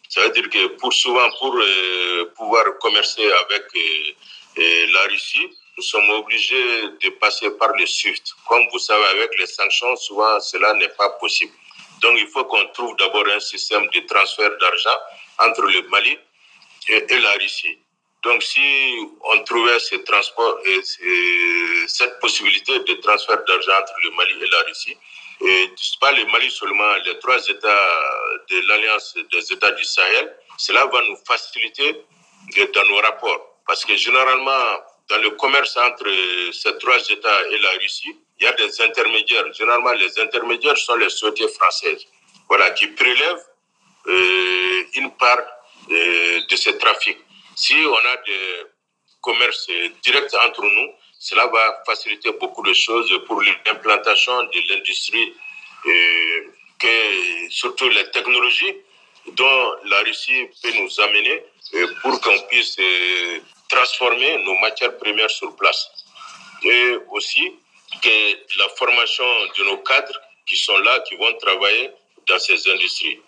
[0.08, 5.82] Ça veut dire que pour souvent pour euh, pouvoir commercer avec euh, la Russie, nous
[5.82, 8.32] sommes obligés de passer par le SWIFT.
[8.46, 11.52] Comme vous savez, avec les sanctions, souvent cela n'est pas possible.
[12.00, 14.98] Donc il faut qu'on trouve d'abord un système de transfert d'argent
[15.40, 16.16] entre le Mali
[16.88, 17.78] et la Russie.
[18.24, 20.80] Donc, si on trouvait ce transport et
[21.86, 24.96] cette possibilité de transfert d'argent entre le Mali et la Russie,
[25.46, 25.70] et
[26.00, 27.90] pas le Mali seulement, les trois États
[28.50, 32.04] de l'Alliance des États du Sahel, cela va nous faciliter
[32.74, 33.60] dans nos rapports.
[33.66, 36.06] Parce que généralement, dans le commerce entre
[36.52, 39.52] ces trois États et la Russie, il y a des intermédiaires.
[39.52, 42.06] Généralement, les intermédiaires sont les sociétés françaises,
[42.48, 43.46] voilà, qui prélèvent
[44.06, 45.42] euh, une part
[45.90, 47.18] euh, de ce trafic.
[47.56, 48.66] Si on a des
[49.20, 49.68] commerces
[50.02, 50.90] directs entre nous,
[51.24, 55.32] cela va faciliter beaucoup de choses pour l'implantation de l'industrie,
[56.78, 56.94] que
[57.48, 58.74] surtout les technologies
[59.32, 61.42] dont la Russie peut nous amener
[62.02, 63.38] pour qu'on puisse euh,
[63.70, 65.88] transformer nos matières premières sur place.
[66.62, 67.54] Et aussi
[68.02, 69.24] que la formation
[69.56, 71.90] de nos cadres qui sont là, qui vont travailler
[72.28, 73.18] dans ces industries.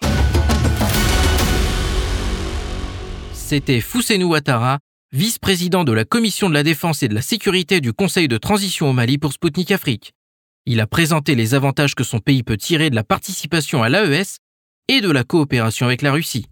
[3.46, 4.78] c'était Fousseinou Ouattara,
[5.12, 8.90] vice-président de la Commission de la Défense et de la Sécurité du Conseil de transition
[8.90, 10.12] au Mali pour Sputnik Afrique.
[10.66, 14.38] Il a présenté les avantages que son pays peut tirer de la participation à l'AES
[14.88, 16.46] et de la coopération avec la Russie.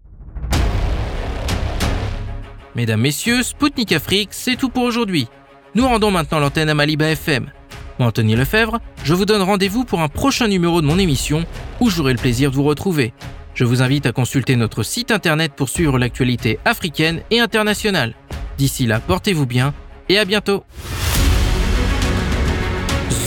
[2.76, 5.26] Mesdames, Messieurs, Spoutnik Afrique, c'est tout pour aujourd'hui.
[5.74, 7.50] Nous rendons maintenant l'antenne à Maliba FM.
[7.98, 11.44] Moi, Anthony Lefebvre, je vous donne rendez-vous pour un prochain numéro de mon émission
[11.80, 13.12] où j'aurai le plaisir de vous retrouver.
[13.54, 18.14] Je vous invite à consulter notre site internet pour suivre l'actualité africaine et internationale.
[18.56, 19.74] D'ici là, portez-vous bien
[20.08, 20.64] et à bientôt.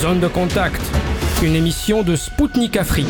[0.00, 0.80] Zone de contact,
[1.42, 3.06] une émission de Spoutnik Afrique.